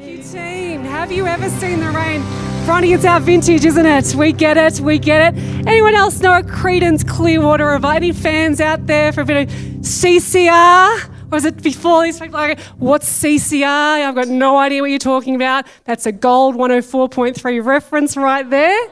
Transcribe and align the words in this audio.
you, 0.00 0.22
team. 0.22 0.82
Have 0.82 1.12
you 1.12 1.26
ever 1.26 1.48
seen 1.48 1.80
the 1.80 1.90
rain? 1.90 2.22
Bronny, 2.64 2.94
it's 2.94 3.04
our 3.04 3.20
vintage, 3.20 3.64
isn't 3.64 3.84
it? 3.84 4.14
We 4.14 4.32
get 4.32 4.56
it, 4.56 4.80
we 4.80 4.98
get 4.98 5.34
it. 5.34 5.38
Anyone 5.66 5.94
else 5.94 6.20
know 6.20 6.32
a 6.32 6.42
Creedence 6.42 7.06
Clearwater 7.06 7.66
Revival? 7.66 7.96
Any 7.96 8.12
fans 8.12 8.60
out 8.60 8.86
there 8.86 9.12
for 9.12 9.22
a 9.22 9.24
bit 9.24 9.48
of 9.48 9.54
CCR? 9.80 11.04
Or 11.04 11.10
was 11.30 11.44
it 11.44 11.62
before 11.62 12.02
these 12.02 12.18
people 12.18 12.38
like, 12.38 12.58
what's 12.78 13.22
CCR? 13.22 14.06
I've 14.06 14.14
got 14.14 14.28
no 14.28 14.56
idea 14.56 14.80
what 14.80 14.90
you're 14.90 14.98
talking 14.98 15.34
about. 15.34 15.66
That's 15.84 16.06
a 16.06 16.12
gold 16.12 16.54
104.3 16.54 17.64
reference 17.64 18.16
right 18.16 18.48
there. 18.48 18.88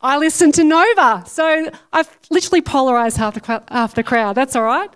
I 0.00 0.16
listen 0.18 0.52
to 0.52 0.64
Nova, 0.64 1.24
so 1.26 1.70
I've 1.92 2.18
literally 2.30 2.62
polarised 2.62 3.16
half 3.16 3.34
the, 3.34 3.62
half 3.68 3.94
the 3.94 4.02
crowd. 4.02 4.34
That's 4.34 4.56
all 4.56 4.62
right. 4.62 4.90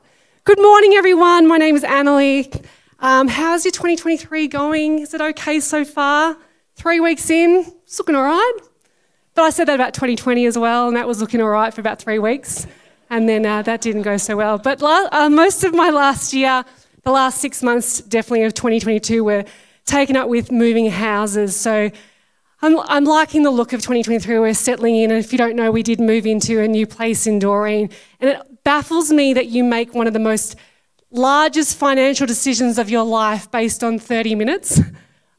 Good 0.44 0.60
morning, 0.60 0.94
everyone. 0.94 1.46
My 1.46 1.58
name 1.58 1.76
is 1.76 1.82
Annalie. 1.82 2.64
Um, 3.02 3.28
how's 3.28 3.64
your 3.64 3.72
2023 3.72 4.46
going? 4.48 4.98
Is 4.98 5.14
it 5.14 5.22
okay 5.22 5.58
so 5.60 5.86
far? 5.86 6.36
Three 6.74 7.00
weeks 7.00 7.30
in, 7.30 7.64
it's 7.82 7.98
looking 7.98 8.14
all 8.14 8.24
right. 8.24 8.58
But 9.34 9.44
I 9.44 9.50
said 9.50 9.68
that 9.68 9.74
about 9.74 9.94
2020 9.94 10.44
as 10.44 10.58
well, 10.58 10.86
and 10.86 10.98
that 10.98 11.08
was 11.08 11.18
looking 11.18 11.40
all 11.40 11.48
right 11.48 11.72
for 11.72 11.80
about 11.80 11.98
three 11.98 12.18
weeks. 12.18 12.66
And 13.08 13.26
then 13.26 13.46
uh, 13.46 13.62
that 13.62 13.80
didn't 13.80 14.02
go 14.02 14.18
so 14.18 14.36
well. 14.36 14.58
But 14.58 14.82
la- 14.82 15.08
uh, 15.12 15.30
most 15.30 15.64
of 15.64 15.72
my 15.72 15.88
last 15.88 16.34
year, 16.34 16.62
the 17.02 17.10
last 17.10 17.40
six 17.40 17.62
months, 17.62 18.02
definitely 18.02 18.42
of 18.42 18.52
2022, 18.52 19.24
were 19.24 19.46
taken 19.86 20.14
up 20.14 20.28
with 20.28 20.52
moving 20.52 20.90
houses. 20.90 21.56
So 21.56 21.90
I'm, 22.60 22.80
I'm 22.80 23.04
liking 23.06 23.44
the 23.44 23.50
look 23.50 23.72
of 23.72 23.80
2023. 23.80 24.38
We're 24.38 24.52
settling 24.52 24.96
in. 24.96 25.10
And 25.10 25.24
if 25.24 25.32
you 25.32 25.38
don't 25.38 25.56
know, 25.56 25.70
we 25.70 25.82
did 25.82 26.00
move 26.00 26.26
into 26.26 26.60
a 26.60 26.68
new 26.68 26.86
place 26.86 27.26
in 27.26 27.38
Doreen. 27.38 27.88
And 28.20 28.28
it 28.28 28.62
baffles 28.62 29.10
me 29.10 29.32
that 29.32 29.46
you 29.46 29.64
make 29.64 29.94
one 29.94 30.06
of 30.06 30.12
the 30.12 30.18
most 30.18 30.54
largest 31.10 31.76
financial 31.76 32.26
decisions 32.26 32.78
of 32.78 32.88
your 32.88 33.04
life 33.04 33.50
based 33.50 33.82
on 33.82 33.98
30 33.98 34.34
minutes 34.34 34.80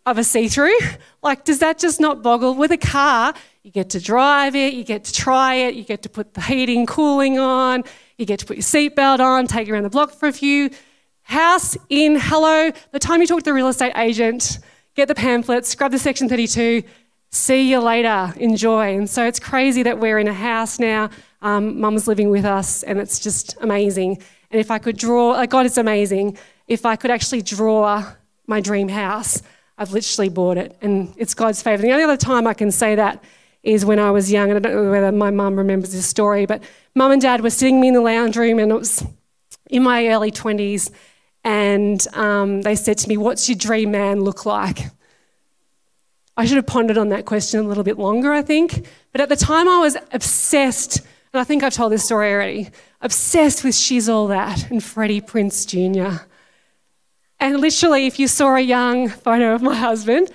of 0.06 0.18
a 0.18 0.24
see 0.24 0.48
through. 0.48 0.78
Like, 1.22 1.46
does 1.46 1.60
that 1.60 1.80
just 1.80 2.00
not 2.00 2.22
boggle? 2.22 2.56
With 2.56 2.72
a 2.72 2.78
car, 2.78 3.34
you 3.64 3.72
get 3.72 3.92
to 3.92 4.00
drive 4.00 4.55
it, 4.55 4.74
you 4.74 4.84
get 4.84 5.04
to 5.05 5.13
try 5.13 5.55
it, 5.55 5.76
you 5.76 5.84
get 5.84 6.02
to 6.04 6.10
put 6.10 6.34
the 6.34 6.41
heating, 6.41 6.86
cooling 6.86 7.40
on, 7.40 7.84
you 8.18 8.26
get 8.26 8.40
to 8.40 8.46
put 8.46 8.58
your 8.58 8.63
seatbelt 8.63 9.20
on, 9.20 9.48
take 9.48 9.70
around 9.70 9.84
the 9.84 9.90
block 9.90 10.12
for 10.12 10.28
a 10.28 10.34
few. 10.34 10.72
House 11.22 11.78
in, 11.90 12.18
hello. 12.20 12.72
The 12.91 13.00
time 13.00 13.22
you 13.22 13.28
talk 13.28 13.40
to 13.40 13.46
the 13.46 13.54
real 13.54 13.68
estate 13.68 13.94
agent, 13.96 14.60
get 14.96 15.08
the 15.08 15.16
pamphlets, 15.16 15.74
grab 15.76 15.91
the 15.91 16.00
section 16.00 16.28
32, 16.28 16.84
see 17.30 17.70
you 17.70 17.80
later, 17.80 18.34
enjoy. 18.38 18.98
And 18.98 19.10
so 19.10 19.26
it's 19.26 19.40
crazy 19.40 19.84
that 19.84 20.00
we're 20.00 20.20
in 20.20 20.28
a 20.28 20.34
house 20.34 20.80
now. 20.80 21.10
Um, 21.41 21.80
Mum's 21.80 22.08
living 22.08 22.30
with 22.30 22.46
us, 22.46 22.84
and 22.84 23.00
it's 23.00 23.20
just 23.20 23.56
amazing. 23.62 24.22
And 24.52 24.60
if 24.60 24.70
I 24.70 24.77
could 24.80 24.98
draw, 24.98 25.32
like 25.32 25.49
God 25.49 25.66
is 25.66 25.77
amazing. 25.77 26.38
If 26.68 26.85
I 26.85 26.96
could 26.96 27.10
actually 27.10 27.41
draw 27.41 28.05
my 28.48 28.60
dream 28.60 28.90
house, 28.90 29.41
I've 29.77 29.94
literally 29.94 30.30
bought 30.30 30.57
it, 30.57 30.77
and 30.82 31.13
it's 31.18 31.34
God's 31.34 31.63
favour. 31.63 31.82
The 31.82 31.91
only 31.91 32.04
other 32.04 32.18
time 32.18 32.46
I 32.46 32.54
can 32.54 32.70
say 32.70 32.96
that 32.96 33.24
is 33.63 33.85
when 33.85 33.98
I 33.98 34.12
was 34.12 34.32
young, 34.32 34.52
and 34.52 34.57
I 34.57 34.70
don't 34.70 34.85
know 34.85 34.91
whether 34.91 35.12
my 35.12 35.32
mum 35.32 35.55
remembers 35.55 35.94
this 35.94 36.05
story, 36.05 36.46
but 36.46 36.62
mum 36.94 37.12
and 37.12 37.22
dad 37.22 37.41
were 37.41 37.49
sitting 37.49 37.79
me 37.79 37.88
in 37.88 37.94
the 37.94 38.02
lounge 38.02 38.38
room, 38.38 38.60
and 38.60 38.72
it 38.72 38.76
was 38.76 39.04
in 39.70 39.84
my 39.84 40.07
early 40.07 40.32
20s, 40.32 40.91
and 41.44 42.05
um, 42.13 42.62
they 42.62 42.76
said 42.76 42.98
to 42.99 43.10
me, 43.10 43.18
What's 43.18 43.48
your 43.49 43.57
dream 43.57 43.91
man 43.91 44.22
look 44.22 44.46
like? 44.46 44.79
I 46.38 46.46
should 46.46 46.57
have 46.57 46.68
pondered 46.68 46.98
on 46.98 47.10
that 47.10 47.26
question 47.26 47.60
a 47.60 47.63
little 47.63 47.84
bit 47.84 47.98
longer, 47.98 48.32
I 48.32 48.41
think. 48.41 48.85
But 49.12 49.22
at 49.22 49.29
the 49.29 49.35
time, 49.35 49.68
I 49.68 49.79
was 49.79 49.98
obsessed, 50.12 50.99
and 51.34 51.41
I 51.41 51.44
think 51.44 51.63
I've 51.63 51.74
told 51.74 51.91
this 51.91 52.05
story 52.05 52.32
already, 52.32 52.70
obsessed 53.02 53.63
with 53.63 53.76
She's 53.76 54.07
All 54.07 54.27
That 54.27 54.70
and 54.70 54.84
Freddie 54.84 55.21
Prinze 55.21 55.66
Jr. 55.66 56.24
And 57.40 57.60
literally, 57.60 58.05
if 58.05 58.20
you 58.20 58.27
saw 58.27 58.55
a 58.55 58.62
young 58.62 59.10
photo 59.10 59.55
of 59.55 59.62
my 59.62 59.76
husband, 59.76 60.32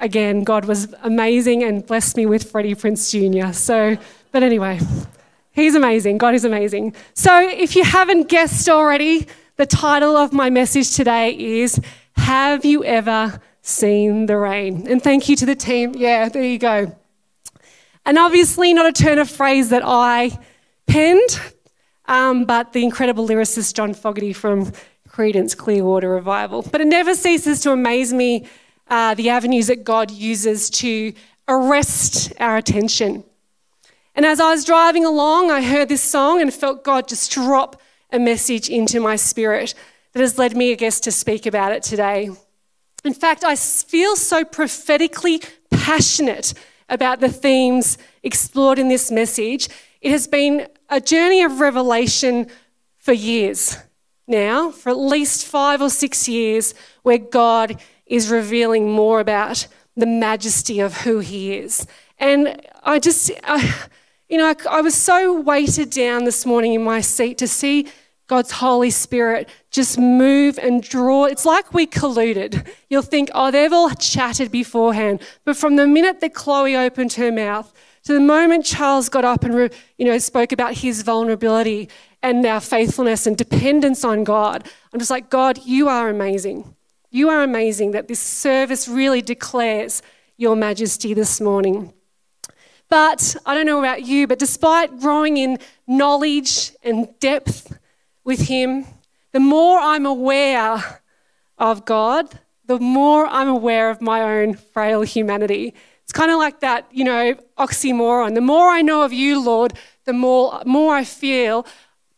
again, 0.00 0.44
God 0.44 0.64
was 0.64 0.94
amazing 1.02 1.62
and 1.62 1.86
blessed 1.86 2.16
me 2.16 2.26
with 2.26 2.50
Freddie 2.50 2.74
Prinze 2.74 3.10
Jr. 3.10 3.52
So, 3.52 3.98
but 4.32 4.42
anyway, 4.42 4.80
he's 5.52 5.74
amazing. 5.74 6.18
God 6.18 6.34
is 6.34 6.44
amazing. 6.44 6.94
So, 7.12 7.46
if 7.48 7.76
you 7.76 7.84
haven't 7.84 8.28
guessed 8.28 8.68
already, 8.68 9.26
the 9.56 9.66
title 9.66 10.16
of 10.16 10.32
my 10.32 10.48
message 10.50 10.94
today 10.96 11.36
is 11.36 11.80
Have 12.16 12.64
You 12.64 12.82
Ever 12.84 13.40
Seen 13.60 14.26
the 14.26 14.38
Rain? 14.38 14.86
And 14.88 15.02
thank 15.02 15.28
you 15.28 15.36
to 15.36 15.46
the 15.46 15.54
team. 15.54 15.94
Yeah, 15.96 16.30
there 16.30 16.44
you 16.44 16.58
go. 16.58 16.96
And 18.06 18.16
obviously, 18.16 18.72
not 18.72 18.86
a 18.86 18.92
turn 18.92 19.18
of 19.18 19.28
phrase 19.28 19.68
that 19.68 19.82
I 19.84 20.38
penned, 20.86 21.40
um, 22.08 22.44
but 22.44 22.72
the 22.72 22.82
incredible 22.82 23.28
lyricist 23.28 23.74
John 23.74 23.94
Fogerty 23.94 24.32
from 24.32 24.72
Creedence 25.08 25.56
Clearwater 25.56 26.08
Revival. 26.08 26.62
But 26.62 26.80
it 26.80 26.86
never 26.86 27.14
ceases 27.14 27.60
to 27.60 27.72
amaze 27.72 28.12
me 28.12 28.46
uh, 28.88 29.14
the 29.14 29.28
avenues 29.28 29.68
that 29.68 29.84
God 29.84 30.10
uses 30.10 30.70
to 30.70 31.12
arrest 31.46 32.32
our 32.40 32.56
attention. 32.56 33.24
And 34.14 34.26
as 34.26 34.40
I 34.40 34.50
was 34.50 34.64
driving 34.64 35.04
along, 35.04 35.50
I 35.50 35.62
heard 35.62 35.88
this 35.88 36.02
song 36.02 36.40
and 36.40 36.52
felt 36.52 36.82
God 36.82 37.06
just 37.06 37.30
drop 37.30 37.80
a 38.10 38.18
message 38.18 38.68
into 38.68 39.00
my 39.00 39.16
spirit 39.16 39.74
that 40.12 40.20
has 40.20 40.38
led 40.38 40.56
me, 40.56 40.72
I 40.72 40.74
guess, 40.74 40.98
to 41.00 41.12
speak 41.12 41.46
about 41.46 41.72
it 41.72 41.82
today. 41.82 42.30
In 43.04 43.14
fact, 43.14 43.44
I 43.44 43.54
feel 43.54 44.16
so 44.16 44.44
prophetically 44.44 45.42
passionate 45.70 46.54
about 46.88 47.20
the 47.20 47.28
themes 47.28 47.98
explored 48.22 48.78
in 48.78 48.88
this 48.88 49.10
message. 49.10 49.68
It 50.00 50.10
has 50.10 50.26
been 50.26 50.66
a 50.88 51.00
journey 51.00 51.42
of 51.42 51.60
revelation 51.60 52.46
for 52.96 53.12
years 53.12 53.76
now, 54.26 54.70
for 54.70 54.90
at 54.90 54.98
least 54.98 55.46
five 55.46 55.80
or 55.80 55.90
six 55.90 56.28
years, 56.28 56.74
where 57.02 57.18
God 57.18 57.80
is 58.06 58.30
revealing 58.30 58.90
more 58.90 59.20
about 59.20 59.66
the 59.96 60.06
majesty 60.06 60.80
of 60.80 60.98
who 60.98 61.18
He 61.18 61.54
is. 61.54 61.86
And 62.18 62.60
I 62.82 62.98
just, 62.98 63.30
I, 63.44 63.74
you 64.28 64.38
know, 64.38 64.46
I, 64.46 64.54
I 64.70 64.80
was 64.80 64.94
so 64.94 65.40
weighted 65.40 65.90
down 65.90 66.24
this 66.24 66.44
morning 66.44 66.74
in 66.74 66.84
my 66.84 67.00
seat 67.00 67.38
to 67.38 67.48
see 67.48 67.88
God's 68.26 68.52
Holy 68.52 68.90
Spirit 68.90 69.48
just 69.70 69.98
move 69.98 70.58
and 70.58 70.82
draw. 70.82 71.24
It's 71.24 71.46
like 71.46 71.72
we 71.72 71.86
colluded. 71.86 72.68
You'll 72.90 73.02
think, 73.02 73.30
oh, 73.34 73.50
they've 73.50 73.72
all 73.72 73.90
chatted 73.90 74.52
beforehand. 74.52 75.22
But 75.44 75.56
from 75.56 75.76
the 75.76 75.86
minute 75.86 76.20
that 76.20 76.34
Chloe 76.34 76.76
opened 76.76 77.14
her 77.14 77.32
mouth 77.32 77.72
to 78.08 78.14
the 78.14 78.20
moment 78.20 78.64
Charles 78.64 79.10
got 79.10 79.26
up 79.26 79.44
and 79.44 79.70
you 79.98 80.06
know 80.06 80.16
spoke 80.16 80.50
about 80.50 80.72
his 80.72 81.02
vulnerability 81.02 81.90
and 82.22 82.46
our 82.46 82.58
faithfulness 82.58 83.26
and 83.26 83.36
dependence 83.36 84.02
on 84.02 84.24
God, 84.24 84.66
I'm 84.94 84.98
just 84.98 85.10
like, 85.10 85.28
God, 85.28 85.58
you 85.66 85.90
are 85.90 86.08
amazing. 86.08 86.74
You 87.10 87.28
are 87.28 87.42
amazing 87.42 87.90
that 87.90 88.08
this 88.08 88.18
service 88.18 88.88
really 88.88 89.20
declares 89.20 90.00
your 90.38 90.56
majesty 90.56 91.12
this 91.12 91.38
morning. 91.38 91.92
But 92.88 93.36
I 93.44 93.52
don't 93.52 93.66
know 93.66 93.78
about 93.78 94.06
you, 94.06 94.26
but 94.26 94.38
despite 94.38 95.00
growing 95.00 95.36
in 95.36 95.58
knowledge 95.86 96.72
and 96.82 97.08
depth 97.20 97.78
with 98.24 98.48
Him, 98.48 98.86
the 99.32 99.40
more 99.40 99.78
I'm 99.78 100.06
aware 100.06 101.02
of 101.58 101.84
God, 101.84 102.38
the 102.64 102.78
more 102.78 103.26
I'm 103.26 103.48
aware 103.48 103.90
of 103.90 104.00
my 104.00 104.22
own 104.22 104.54
frail 104.54 105.02
humanity. 105.02 105.74
It's 106.08 106.14
kind 106.14 106.30
of 106.30 106.38
like 106.38 106.60
that, 106.60 106.86
you 106.90 107.04
know, 107.04 107.34
oxymoron. 107.58 108.34
The 108.34 108.40
more 108.40 108.70
I 108.70 108.80
know 108.80 109.02
of 109.02 109.12
you, 109.12 109.44
Lord, 109.44 109.74
the 110.06 110.14
more, 110.14 110.62
more 110.64 110.94
I 110.94 111.04
feel 111.04 111.66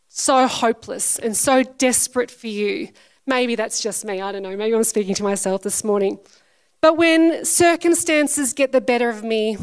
so 0.07 0.47
hopeless 0.47 1.19
and 1.19 1.35
so 1.35 1.63
desperate 1.63 2.31
for 2.31 2.47
you. 2.47 2.87
Maybe 3.27 3.55
that's 3.55 3.81
just 3.81 4.05
me. 4.05 4.21
I 4.21 4.31
don't 4.31 4.43
know. 4.43 4.55
Maybe 4.55 4.73
I'm 4.73 4.85
speaking 4.85 5.13
to 5.15 5.23
myself 5.23 5.63
this 5.63 5.83
morning. 5.83 6.19
But 6.79 6.95
when 6.95 7.43
circumstances 7.43 8.53
get 8.53 8.71
the 8.71 8.79
better 8.79 9.09
of 9.09 9.25
me, 9.25 9.57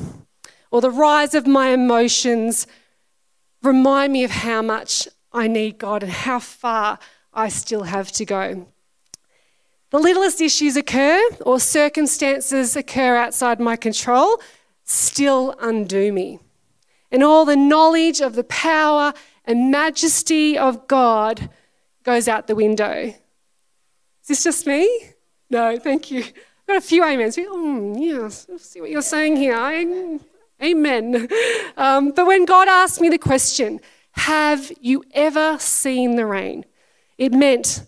or 0.71 0.83
the 0.83 0.91
rise 0.91 1.34
of 1.34 1.47
my 1.47 1.69
emotions 1.69 2.66
remind 3.62 4.12
me 4.12 4.25
of 4.25 4.31
how 4.31 4.60
much 4.60 5.09
I 5.33 5.49
need 5.49 5.78
God 5.78 6.03
and 6.03 6.12
how 6.12 6.39
far 6.39 6.99
I 7.33 7.49
still 7.49 7.84
have 7.84 8.12
to 8.12 8.27
go. 8.27 8.69
The 9.91 9.99
littlest 9.99 10.41
issues 10.41 10.76
occur 10.76 11.22
or 11.47 11.59
circumstances 11.59 12.76
occur 12.76 13.16
outside 13.16 13.59
my 13.59 13.77
control 13.77 14.41
still 14.84 15.54
undo 15.60 16.13
me. 16.13 16.41
And 17.10 17.22
all 17.22 17.45
the 17.45 17.57
knowledge 17.57 18.21
of 18.21 18.34
the 18.34 18.45
power 18.45 19.15
and 19.45 19.71
majesty 19.71 20.59
of 20.59 20.86
God 20.89 21.48
goes 22.03 22.28
out 22.28 22.47
the 22.47 22.54
window. 22.54 23.15
Is 24.22 24.28
this 24.28 24.45
just 24.45 24.66
me? 24.66 25.10
No, 25.48 25.78
thank 25.78 26.10
you. 26.10 26.21
I've 26.21 26.66
got 26.66 26.77
a 26.77 26.80
few 26.83 27.03
amens. 27.03 27.39
Oh, 27.39 27.97
yes, 27.98 28.47
I'll 28.51 28.59
see 28.59 28.80
what 28.83 28.91
you're 28.91 29.01
saying 29.01 29.36
here. 29.36 29.54
I, 29.57 30.18
amen. 30.63 31.28
Um, 31.78 32.10
but 32.10 32.27
when 32.27 32.45
God 32.45 32.68
asked 32.68 33.01
me 33.01 33.09
the 33.09 33.18
question, 33.18 33.80
Have 34.13 34.71
you 34.80 35.04
ever 35.13 35.59
seen 35.59 36.16
the 36.16 36.27
rain? 36.27 36.66
It 37.16 37.33
meant 37.33 37.88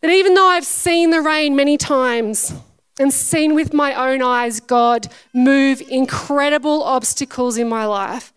that 0.00 0.10
even 0.10 0.34
though 0.34 0.46
I've 0.46 0.66
seen 0.66 1.10
the 1.10 1.20
rain 1.20 1.54
many 1.56 1.76
times 1.76 2.54
and 2.98 3.12
seen 3.12 3.54
with 3.54 3.72
my 3.72 3.94
own 3.94 4.22
eyes 4.22 4.60
God 4.60 5.08
move 5.32 5.80
incredible 5.82 6.82
obstacles 6.82 7.56
in 7.56 7.68
my 7.68 7.86
life, 7.86 8.32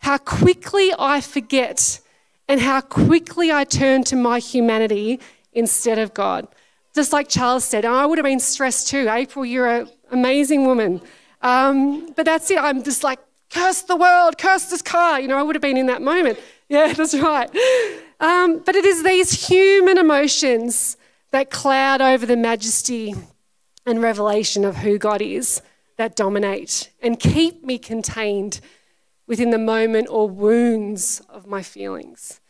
how 0.00 0.18
quickly 0.18 0.92
I 0.98 1.20
forget 1.20 2.00
and 2.48 2.60
how 2.60 2.80
quickly 2.80 3.52
I 3.52 3.64
turn 3.64 4.04
to 4.04 4.16
my 4.16 4.38
humanity 4.38 5.20
instead 5.52 5.98
of 5.98 6.14
God. 6.14 6.48
just 6.94 7.12
like 7.12 7.28
Charles 7.28 7.64
said, 7.64 7.84
I 7.84 8.06
would 8.06 8.18
have 8.18 8.24
been 8.24 8.40
stressed 8.40 8.88
too. 8.88 9.08
April, 9.08 9.44
you're 9.44 9.68
an 9.68 9.88
amazing 10.10 10.66
woman. 10.66 11.00
Um, 11.42 12.12
but 12.16 12.24
that's 12.24 12.50
it. 12.50 12.58
I'm 12.58 12.82
just 12.82 13.04
like, 13.04 13.20
curse 13.50 13.82
the 13.82 13.96
world, 13.96 14.36
curse 14.36 14.64
this 14.64 14.82
car. 14.82 15.20
You 15.20 15.28
know, 15.28 15.38
I 15.38 15.42
would 15.42 15.54
have 15.54 15.62
been 15.62 15.76
in 15.76 15.86
that 15.86 16.02
moment. 16.02 16.38
Yeah, 16.68 16.92
that's 16.96 17.14
right. 17.14 17.48
Um, 18.20 18.62
but 18.64 18.74
it 18.74 18.84
is 18.84 19.02
these 19.02 19.48
human 19.48 19.98
emotions 19.98 20.96
that 21.30 21.50
cloud 21.50 22.00
over 22.00 22.26
the 22.26 22.36
majesty 22.36 23.14
and 23.84 24.02
revelation 24.02 24.64
of 24.64 24.76
who 24.76 24.98
God 24.98 25.22
is 25.22 25.62
that 25.96 26.16
dominate 26.16 26.90
and 27.02 27.18
keep 27.18 27.64
me 27.64 27.78
contained 27.78 28.60
within 29.26 29.50
the 29.50 29.58
moment 29.58 30.08
or 30.10 30.28
wounds 30.28 31.20
of 31.28 31.46
my 31.46 31.62
feelings. 31.62 32.40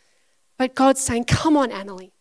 But 0.56 0.75
God's 0.75 1.00
saying, 1.00 1.25
Come 1.25 1.56
on, 1.56 1.70
Annalie. 1.70 2.12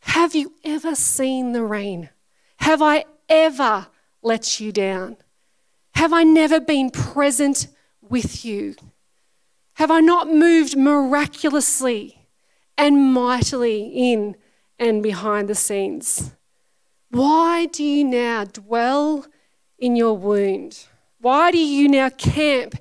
Have 0.00 0.34
you 0.34 0.54
ever 0.64 0.94
seen 0.94 1.52
the 1.52 1.62
rain? 1.62 2.10
Have 2.56 2.82
I 2.82 3.04
ever 3.28 3.86
let 4.22 4.60
you 4.60 4.72
down? 4.72 5.16
Have 5.94 6.12
I 6.12 6.22
never 6.22 6.60
been 6.60 6.90
present 6.90 7.68
with 8.00 8.44
you? 8.44 8.74
Have 9.74 9.90
I 9.90 10.00
not 10.00 10.32
moved 10.32 10.76
miraculously 10.76 12.26
and 12.76 13.12
mightily 13.12 13.84
in 13.94 14.36
and 14.80 15.02
behind 15.02 15.48
the 15.48 15.54
scenes? 15.54 16.32
Why 17.10 17.66
do 17.66 17.84
you 17.84 18.02
now 18.02 18.44
dwell 18.44 19.26
in 19.78 19.94
your 19.94 20.16
wound? 20.16 20.86
Why 21.20 21.52
do 21.52 21.58
you 21.58 21.88
now 21.88 22.08
camp 22.08 22.74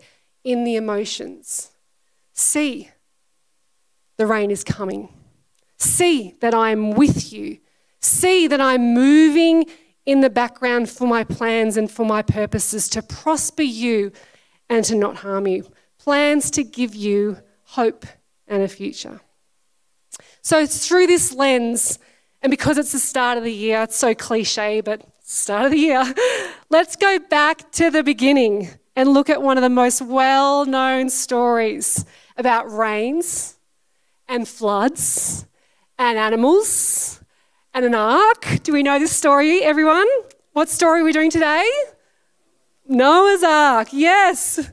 in 0.44 0.64
the 0.64 0.78
emotions? 0.78 1.72
See, 2.34 2.90
the 4.18 4.26
rain 4.26 4.50
is 4.50 4.64
coming. 4.64 5.10
See 5.78 6.36
that 6.40 6.54
I 6.54 6.72
am 6.72 6.92
with 6.92 7.34
you. 7.34 7.60
See 8.02 8.48
that 8.48 8.62
I'm 8.62 8.94
moving 8.94 9.66
in 10.06 10.22
the 10.22 10.30
background 10.30 10.90
for 10.90 11.08
my 11.08 11.24
plans 11.24 11.76
and 11.76 11.92
for 11.92 12.06
my 12.06 12.22
purposes 12.22 12.88
to 12.90 13.02
prosper 13.02 13.64
you 13.64 14.12
and 14.70 14.86
to 14.86 14.96
not 14.96 15.18
harm 15.18 15.48
you. 15.48 15.68
Plans 15.98 16.50
to 16.52 16.64
give 16.64 16.96
you 16.96 17.40
hope 17.64 18.06
and 18.48 18.64
a 18.64 18.68
future. 18.68 19.20
So, 20.42 20.66
through 20.66 21.08
this 21.08 21.34
lens, 21.34 22.00
and 22.42 22.50
because 22.50 22.78
it's 22.78 22.92
the 22.92 23.00
start 23.00 23.38
of 23.38 23.44
the 23.44 23.54
year, 23.54 23.84
it's 23.84 23.98
so 23.98 24.14
cliche, 24.14 24.82
but 24.82 25.02
start 25.22 25.66
of 25.66 25.72
the 25.72 25.78
year, 25.78 26.14
let's 26.70 26.96
go 26.96 27.20
back 27.20 27.72
to 27.74 27.92
the 27.92 28.04
beginning 28.04 28.70
and 28.96 29.10
look 29.10 29.30
at 29.30 29.42
one 29.42 29.58
of 29.58 29.62
the 29.62 29.70
most 29.70 30.02
well 30.02 30.66
known 30.66 31.10
stories 31.10 32.06
about 32.38 32.72
rains 32.72 33.58
and 34.28 34.48
floods 34.48 35.46
and 35.98 36.18
animals 36.18 37.22
and 37.74 37.86
an 37.86 37.96
ark. 37.96 38.60
Do 38.64 38.74
we 38.74 38.84
know 38.84 39.00
this 39.00 39.16
story, 39.16 39.62
everyone? 39.62 40.08
What 40.54 40.70
story 40.70 41.02
are 41.02 41.04
we 41.04 41.12
doing 41.12 41.30
today? 41.30 41.70
Noah's 42.88 43.44
Ark, 43.44 43.90
yes. 43.92 44.72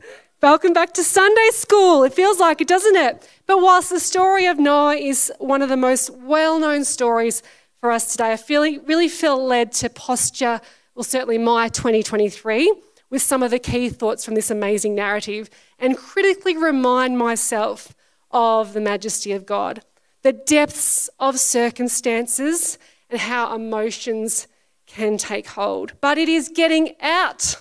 Welcome 0.49 0.75
back 0.75 0.93
to 0.93 1.03
Sunday 1.03 1.49
school. 1.51 2.05
It 2.05 2.15
feels 2.15 2.39
like 2.39 2.61
it, 2.61 2.69
doesn't 2.69 2.95
it? 2.95 3.29
But 3.47 3.61
whilst 3.61 3.91
the 3.91 3.99
story 3.99 4.47
of 4.47 4.61
Noah 4.61 4.95
is 4.95 5.33
one 5.41 5.61
of 5.61 5.69
the 5.69 5.77
most 5.77 6.09
well 6.09 6.61
known 6.61 6.85
stories 6.85 7.43
for 7.81 7.91
us 7.91 8.13
today, 8.13 8.31
I 8.31 8.37
feel, 8.37 8.63
really 8.83 9.09
feel 9.09 9.45
led 9.45 9.73
to 9.73 9.91
posture, 9.91 10.61
well, 10.95 11.03
certainly 11.03 11.37
my 11.37 11.67
2023, 11.71 12.73
with 13.11 13.23
some 13.23 13.43
of 13.43 13.51
the 13.51 13.59
key 13.59 13.89
thoughts 13.89 14.25
from 14.25 14.37
this 14.37 14.49
amazing 14.49 14.95
narrative 14.95 15.51
and 15.81 15.99
critically 15.99 16.57
remind 16.57 17.19
myself 17.19 17.93
of 18.31 18.73
the 18.73 18.81
majesty 18.81 19.33
of 19.33 19.47
God, 19.47 19.83
the 20.23 20.33
depths 20.33 21.11
of 21.19 21.41
circumstances, 21.41 22.79
and 23.11 23.19
how 23.19 23.53
emotions 23.53 24.47
can 24.87 25.17
take 25.17 25.49
hold. 25.49 25.95
But 26.01 26.19
it 26.19 26.29
is 26.29 26.49
getting 26.55 26.95
out 27.01 27.61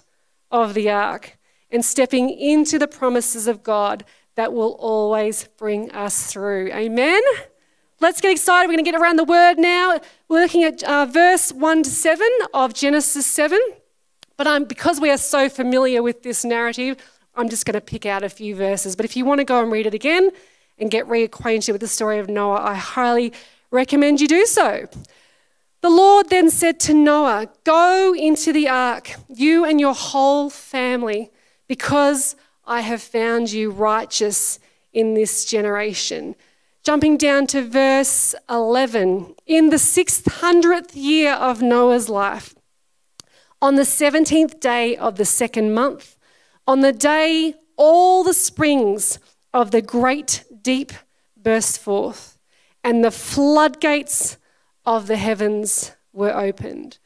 of 0.51 0.75
the 0.75 0.91
ark 0.91 1.39
and 1.71 1.83
stepping 1.83 2.29
into 2.29 2.77
the 2.79 2.87
promises 2.87 3.47
of 3.47 3.63
God 3.63 4.05
that 4.35 4.53
will 4.53 4.73
always 4.73 5.47
bring 5.57 5.91
us 5.91 6.31
through. 6.31 6.71
Amen. 6.71 7.21
Let's 8.01 8.19
get 8.19 8.31
excited. 8.31 8.67
We're 8.67 8.75
going 8.75 8.85
to 8.85 8.91
get 8.91 8.99
around 8.99 9.17
the 9.17 9.23
word 9.23 9.57
now. 9.57 9.99
We're 10.27 10.41
looking 10.41 10.63
at 10.63 10.83
uh, 10.83 11.05
verse 11.05 11.51
1 11.53 11.83
to 11.83 11.89
7 11.89 12.27
of 12.53 12.73
Genesis 12.73 13.25
7. 13.25 13.57
But 14.37 14.47
um, 14.47 14.65
because 14.65 14.99
we 14.99 15.09
are 15.09 15.17
so 15.17 15.47
familiar 15.47 16.03
with 16.03 16.21
this 16.21 16.43
narrative, 16.43 16.97
I'm 17.35 17.49
just 17.49 17.65
going 17.65 17.73
to 17.75 17.81
pick 17.81 18.05
out 18.05 18.23
a 18.23 18.29
few 18.29 18.55
verses. 18.55 18.95
But 18.95 19.05
if 19.05 19.15
you 19.15 19.23
want 19.23 19.39
to 19.39 19.45
go 19.45 19.61
and 19.61 19.71
read 19.71 19.85
it 19.85 19.93
again 19.93 20.31
and 20.77 20.91
get 20.91 21.07
reacquainted 21.07 21.71
with 21.71 21.81
the 21.81 21.87
story 21.87 22.19
of 22.19 22.29
Noah, 22.29 22.61
I 22.61 22.75
highly 22.75 23.31
recommend 23.71 24.19
you 24.19 24.27
do 24.27 24.45
so. 24.45 24.87
The 25.81 25.89
Lord 25.89 26.29
then 26.29 26.49
said 26.49 26.79
to 26.81 26.93
Noah, 26.93 27.47
Go 27.63 28.13
into 28.13 28.51
the 28.51 28.67
ark, 28.67 29.11
you 29.29 29.63
and 29.63 29.79
your 29.79 29.93
whole 29.93 30.49
family, 30.49 31.31
because 31.67 32.35
I 32.65 32.81
have 32.81 33.01
found 33.01 33.51
you 33.51 33.71
righteous 33.71 34.59
in 34.93 35.13
this 35.13 35.45
generation. 35.45 36.35
Jumping 36.83 37.17
down 37.17 37.47
to 37.47 37.61
verse 37.61 38.35
11. 38.49 39.35
In 39.45 39.69
the 39.69 39.77
600th 39.77 40.91
year 40.93 41.33
of 41.33 41.61
Noah's 41.61 42.09
life, 42.09 42.55
on 43.61 43.75
the 43.75 43.83
17th 43.83 44.59
day 44.59 44.95
of 44.95 45.15
the 45.17 45.25
second 45.25 45.73
month, 45.73 46.17
on 46.67 46.81
the 46.81 46.91
day 46.91 47.55
all 47.77 48.23
the 48.23 48.33
springs 48.33 49.19
of 49.53 49.71
the 49.71 49.81
great 49.81 50.43
deep 50.61 50.91
burst 51.35 51.79
forth, 51.79 52.37
and 52.83 53.03
the 53.03 53.11
floodgates 53.11 54.37
of 54.85 55.07
the 55.07 55.17
heavens 55.17 55.91
were 56.13 56.35
opened. 56.35 56.99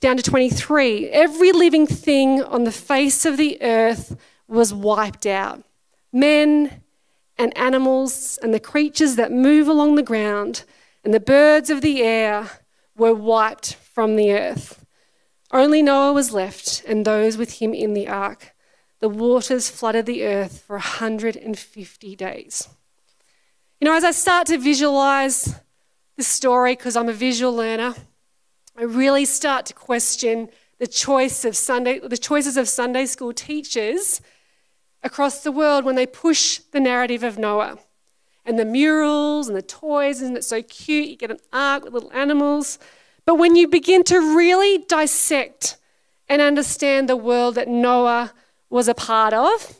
Down 0.00 0.16
to 0.16 0.22
23. 0.22 1.10
Every 1.10 1.52
living 1.52 1.86
thing 1.86 2.42
on 2.42 2.64
the 2.64 2.72
face 2.72 3.26
of 3.26 3.36
the 3.36 3.60
earth 3.60 4.16
was 4.48 4.72
wiped 4.72 5.26
out 5.26 5.62
men 6.12 6.82
and 7.38 7.56
animals 7.56 8.38
and 8.42 8.52
the 8.52 8.60
creatures 8.60 9.16
that 9.16 9.30
move 9.30 9.68
along 9.68 9.94
the 9.94 10.02
ground 10.02 10.64
and 11.04 11.14
the 11.14 11.20
birds 11.20 11.70
of 11.70 11.82
the 11.82 12.02
air 12.02 12.50
were 12.96 13.14
wiped 13.14 13.74
from 13.74 14.16
the 14.16 14.32
earth. 14.32 14.84
Only 15.52 15.82
Noah 15.82 16.12
was 16.12 16.32
left 16.32 16.82
and 16.86 17.04
those 17.04 17.36
with 17.36 17.60
him 17.60 17.72
in 17.74 17.94
the 17.94 18.08
ark. 18.08 18.54
The 19.00 19.08
waters 19.08 19.70
flooded 19.70 20.06
the 20.06 20.24
earth 20.26 20.60
for 20.60 20.76
150 20.76 22.16
days. 22.16 22.68
You 23.80 23.86
know, 23.86 23.94
as 23.94 24.04
I 24.04 24.10
start 24.10 24.46
to 24.48 24.58
visualize 24.58 25.54
this 26.16 26.28
story, 26.28 26.74
because 26.74 26.96
I'm 26.96 27.08
a 27.08 27.14
visual 27.14 27.54
learner, 27.54 27.94
I 28.80 28.84
really 28.84 29.26
start 29.26 29.66
to 29.66 29.74
question 29.74 30.48
the 30.78 30.86
choice 30.86 31.44
of 31.44 31.54
Sunday, 31.54 31.98
the 31.98 32.16
choices 32.16 32.56
of 32.56 32.66
Sunday 32.66 33.04
school 33.04 33.34
teachers 33.34 34.22
across 35.02 35.42
the 35.42 35.52
world 35.52 35.84
when 35.84 35.96
they 35.96 36.06
push 36.06 36.60
the 36.72 36.80
narrative 36.80 37.22
of 37.22 37.36
Noah 37.36 37.78
and 38.46 38.58
the 38.58 38.64
murals 38.64 39.48
and 39.48 39.56
the 39.56 39.60
toys, 39.60 40.22
and 40.22 40.34
it's 40.34 40.46
so 40.46 40.62
cute. 40.62 41.10
You 41.10 41.16
get 41.18 41.30
an 41.30 41.40
ark 41.52 41.84
with 41.84 41.92
little 41.92 42.12
animals. 42.14 42.78
But 43.26 43.34
when 43.34 43.54
you 43.54 43.68
begin 43.68 44.02
to 44.04 44.18
really 44.18 44.78
dissect 44.88 45.76
and 46.26 46.40
understand 46.40 47.06
the 47.06 47.16
world 47.16 47.56
that 47.56 47.68
Noah 47.68 48.32
was 48.70 48.88
a 48.88 48.94
part 48.94 49.34
of 49.34 49.78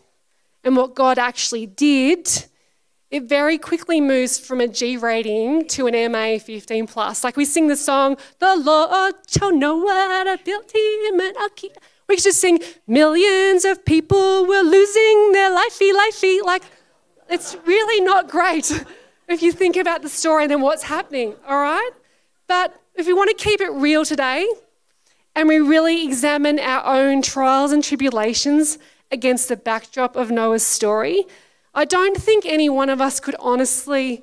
and 0.63 0.77
what 0.77 0.95
God 0.95 1.19
actually 1.19 1.65
did, 1.65 2.45
it 3.11 3.25
very 3.25 3.59
quickly 3.59 4.01
moves 4.01 4.39
from 4.39 4.61
a 4.61 4.69
G 4.69 4.97
rating 4.97 5.67
to 5.69 5.89
an 5.89 6.13
MA 6.13 6.39
15 6.39 6.87
plus. 6.87 7.25
Like 7.25 7.37
we 7.37 7.45
sing 7.45 7.67
the 7.67 7.77
song, 7.77 8.17
The 8.39 8.57
Lord 8.57 9.15
shall 9.27 9.53
know 9.53 9.77
what 9.77 10.29
I 10.29 10.37
built 10.37 10.73
him 10.75 11.21
and 11.21 11.37
I'll 11.39 11.49
keep. 11.51 11.73
We 12.09 12.17
could 12.17 12.25
just 12.25 12.41
sing, 12.41 12.61
millions 12.87 13.65
of 13.65 13.85
people 13.85 14.47
were 14.47 14.63
losing 14.63 15.33
their 15.33 15.51
lifey, 15.51 15.93
lifey. 15.93 16.43
Like, 16.43 16.63
it's 17.29 17.57
really 17.65 18.05
not 18.05 18.29
great 18.29 18.85
if 19.29 19.43
you 19.43 19.53
think 19.53 19.77
about 19.77 20.03
the 20.03 20.09
story 20.09 20.45
and 20.45 20.51
then 20.51 20.61
what's 20.61 20.83
happening, 20.83 21.35
all 21.47 21.61
right? 21.61 21.91
But 22.47 22.81
if 22.97 23.07
we 23.07 23.13
want 23.13 23.31
to 23.31 23.45
keep 23.45 23.61
it 23.61 23.71
real 23.71 24.05
today 24.05 24.49
and 25.37 25.49
we 25.49 25.59
really 25.59 26.05
examine 26.05 26.59
our 26.59 26.85
own 26.85 27.23
trials 27.23 27.71
and 27.71 27.83
tribulations 27.83 28.79
against 29.13 29.49
the 29.49 29.57
backdrop 29.57 30.17
of 30.17 30.31
Noah's 30.31 30.67
story, 30.67 31.27
I 31.75 31.85
don't 31.85 32.17
think 32.17 32.45
any 32.45 32.69
one 32.69 32.89
of 32.89 33.01
us 33.01 33.21
could 33.21 33.37
honestly 33.39 34.23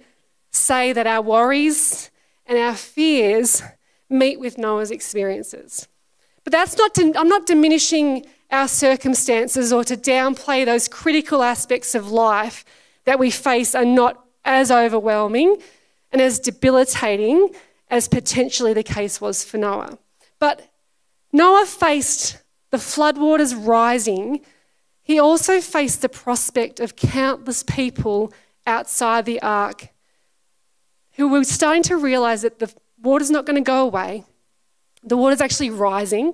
say 0.52 0.94
that 0.94 1.08
our 1.08 1.22
worries 1.22 2.12
and 2.46 2.58
our 2.58 2.76
fears 2.76 3.62
meet 4.10 4.40
with 4.40 4.58
Noah's 4.58 4.92
experiences. 4.92 5.88
But 6.44 6.52
that's 6.52 6.78
not, 6.78 6.94
to, 6.96 7.14
I'm 7.16 7.28
not 7.28 7.46
diminishing 7.46 8.26
our 8.52 8.68
circumstances 8.68 9.74
or 9.74 9.84
to 9.84 9.98
downplay 9.98 10.66
those 10.66 10.88
critical 10.88 11.44
aspects 11.44 11.96
of 11.96 12.12
life 12.12 12.64
that 13.06 13.20
we 13.20 13.32
face 13.32 13.76
are 13.76 13.86
not 13.86 14.26
as 14.46 14.72
overwhelming 14.72 15.58
and 16.12 16.22
as 16.22 16.40
debilitating 16.40 17.50
as 17.90 18.08
potentially 18.08 18.74
the 18.74 18.84
case 18.84 19.20
was 19.20 19.44
for 19.44 19.58
Noah. 19.58 19.98
But 20.40 20.70
Noah 21.34 21.66
faced 21.66 22.38
the 22.72 22.78
floodwaters 22.78 23.56
rising. 23.56 24.42
He 25.08 25.20
also 25.20 25.62
faced 25.62 26.02
the 26.02 26.10
prospect 26.10 26.82
of 26.82 26.98
countless 26.98 27.64
people 27.64 28.34
outside 28.66 29.24
the 29.24 29.42
ark 29.42 29.88
who 31.14 31.30
were 31.30 31.46
starting 31.46 31.84
to 31.84 31.96
realize 31.96 32.42
that 32.42 32.60
the 32.60 32.70
water's 33.02 33.32
not 33.32 33.46
going 33.46 33.56
to 33.56 33.66
go 33.66 33.86
away. 33.86 34.26
The 35.04 35.16
water's 35.16 35.40
actually 35.40 35.70
rising, 35.70 36.34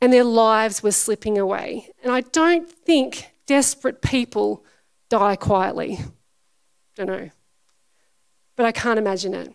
and 0.00 0.12
their 0.12 0.24
lives 0.24 0.82
were 0.82 0.90
slipping 0.90 1.38
away. 1.38 1.88
And 2.02 2.12
I 2.12 2.22
don't 2.22 2.68
think 2.68 3.30
desperate 3.46 4.02
people 4.02 4.64
die 5.08 5.36
quietly. 5.36 6.00
I 6.00 6.04
don't 6.96 7.06
know. 7.06 7.30
But 8.56 8.66
I 8.66 8.72
can't 8.72 8.98
imagine 8.98 9.32
it. 9.32 9.54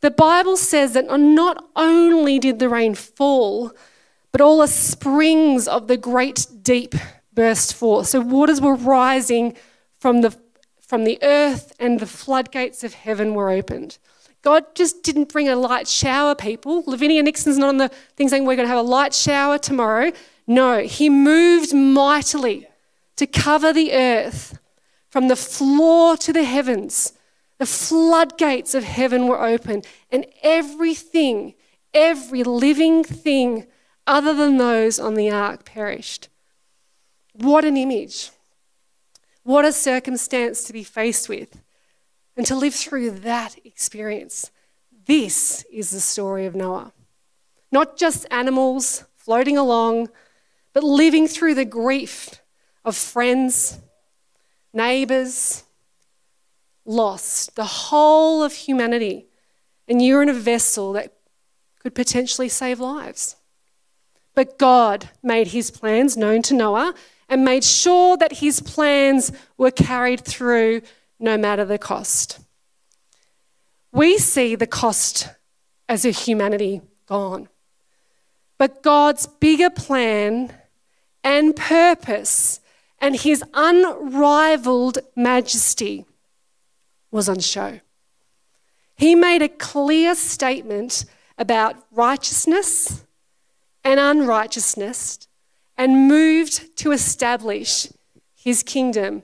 The 0.00 0.10
Bible 0.10 0.56
says 0.56 0.94
that 0.94 1.06
not 1.20 1.70
only 1.76 2.40
did 2.40 2.58
the 2.58 2.68
rain 2.68 2.96
fall, 2.96 3.70
but 4.32 4.40
all 4.40 4.58
the 4.58 4.68
springs 4.68 5.66
of 5.66 5.88
the 5.88 5.96
great 5.96 6.46
deep 6.62 6.94
burst 7.32 7.74
forth. 7.74 8.08
So 8.08 8.20
waters 8.20 8.60
were 8.60 8.74
rising 8.74 9.56
from 9.98 10.20
the, 10.22 10.36
from 10.80 11.04
the 11.04 11.18
earth, 11.22 11.72
and 11.78 12.00
the 12.00 12.06
floodgates 12.06 12.84
of 12.84 12.94
heaven 12.94 13.34
were 13.34 13.50
opened. 13.50 13.98
God 14.42 14.74
just 14.74 15.02
didn't 15.02 15.32
bring 15.32 15.48
a 15.48 15.56
light 15.56 15.86
shower, 15.86 16.34
people. 16.34 16.82
Livinia 16.84 17.22
Nixon's 17.22 17.58
not 17.58 17.68
on 17.68 17.76
the 17.76 17.90
thing 18.16 18.28
saying 18.28 18.46
we're 18.46 18.56
going 18.56 18.66
to 18.66 18.74
have 18.74 18.84
a 18.84 18.88
light 18.88 19.12
shower 19.12 19.58
tomorrow. 19.58 20.12
No, 20.46 20.80
He 20.80 21.10
moved 21.10 21.74
mightily 21.74 22.66
to 23.16 23.26
cover 23.26 23.72
the 23.72 23.92
earth 23.92 24.58
from 25.10 25.28
the 25.28 25.36
floor 25.36 26.16
to 26.16 26.32
the 26.32 26.44
heavens. 26.44 27.12
The 27.58 27.66
floodgates 27.66 28.74
of 28.74 28.84
heaven 28.84 29.26
were 29.26 29.44
open, 29.44 29.82
and 30.10 30.24
everything, 30.42 31.54
every 31.92 32.42
living 32.42 33.04
thing 33.04 33.66
other 34.10 34.34
than 34.34 34.56
those 34.56 34.98
on 34.98 35.14
the 35.14 35.30
ark 35.30 35.64
perished. 35.64 36.28
What 37.32 37.64
an 37.64 37.76
image. 37.76 38.32
What 39.44 39.64
a 39.64 39.72
circumstance 39.72 40.64
to 40.64 40.72
be 40.72 40.82
faced 40.82 41.28
with 41.28 41.62
and 42.36 42.44
to 42.46 42.56
live 42.56 42.74
through 42.74 43.12
that 43.20 43.54
experience. 43.64 44.50
This 45.06 45.64
is 45.72 45.90
the 45.90 46.00
story 46.00 46.44
of 46.44 46.56
Noah. 46.56 46.92
Not 47.70 47.96
just 47.96 48.26
animals 48.32 49.04
floating 49.16 49.56
along, 49.56 50.08
but 50.72 50.82
living 50.82 51.28
through 51.28 51.54
the 51.54 51.64
grief 51.64 52.42
of 52.84 52.96
friends, 52.96 53.78
neighbours, 54.72 55.62
lost, 56.84 57.54
the 57.54 57.64
whole 57.64 58.42
of 58.42 58.52
humanity. 58.52 59.26
And 59.86 60.02
you're 60.04 60.22
in 60.22 60.28
a 60.28 60.34
vessel 60.34 60.92
that 60.94 61.12
could 61.78 61.94
potentially 61.94 62.48
save 62.48 62.80
lives. 62.80 63.36
But 64.34 64.58
God 64.58 65.10
made 65.22 65.48
his 65.48 65.70
plans 65.70 66.16
known 66.16 66.42
to 66.42 66.54
Noah 66.54 66.94
and 67.28 67.44
made 67.44 67.64
sure 67.64 68.16
that 68.16 68.38
his 68.38 68.60
plans 68.60 69.32
were 69.56 69.70
carried 69.70 70.20
through 70.20 70.82
no 71.18 71.36
matter 71.36 71.64
the 71.64 71.78
cost. 71.78 72.40
We 73.92 74.18
see 74.18 74.54
the 74.54 74.66
cost 74.66 75.28
as 75.88 76.04
a 76.04 76.10
humanity 76.10 76.82
gone. 77.06 77.48
But 78.58 78.82
God's 78.82 79.26
bigger 79.26 79.70
plan 79.70 80.52
and 81.24 81.56
purpose 81.56 82.60
and 82.98 83.16
his 83.16 83.42
unrivaled 83.54 84.98
majesty 85.16 86.04
was 87.10 87.28
on 87.28 87.40
show. 87.40 87.80
He 88.96 89.14
made 89.14 89.42
a 89.42 89.48
clear 89.48 90.14
statement 90.14 91.06
about 91.38 91.76
righteousness 91.90 93.04
and 93.84 93.98
unrighteousness 93.98 95.26
and 95.76 96.08
moved 96.08 96.76
to 96.78 96.92
establish 96.92 97.88
his 98.34 98.62
kingdom 98.62 99.22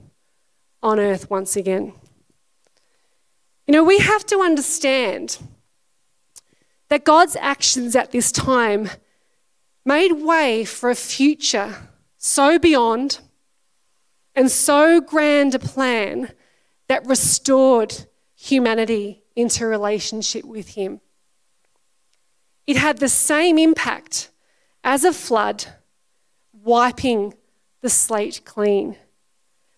on 0.83 0.99
earth 0.99 1.31
once 1.31 1.57
again. 1.57 1.93
You 3.67 3.73
know, 3.73 3.85
we 3.85 3.99
have 3.99 4.25
to 4.27 4.41
understand 4.41 5.39
that 6.89 7.05
God's 7.05 7.37
actions 7.37 7.97
at 7.97 8.13
this 8.13 8.31
time 8.31 8.91
made 9.85 10.13
way 10.13 10.65
for 10.65 10.91
a 10.91 10.95
future 10.95 11.75
so 12.17 12.59
beyond 12.59 13.21
and 14.35 14.51
so 14.51 15.01
grand 15.01 15.55
a 15.55 15.59
plan 15.59 16.33
that 16.89 17.07
restored 17.07 18.07
humanity 18.37 19.23
into 19.35 19.67
relationship 19.67 20.45
with 20.45 20.71
Him. 20.75 21.01
It 22.67 22.77
had 22.77 22.99
the 22.99 23.09
same 23.09 23.59
impact 23.59 24.31
as 24.87 25.05
a 25.05 25.13
flood, 25.13 25.67
wiping 26.53 27.35
the 27.83 27.91
slate 27.91 28.41
clean. 28.45 28.97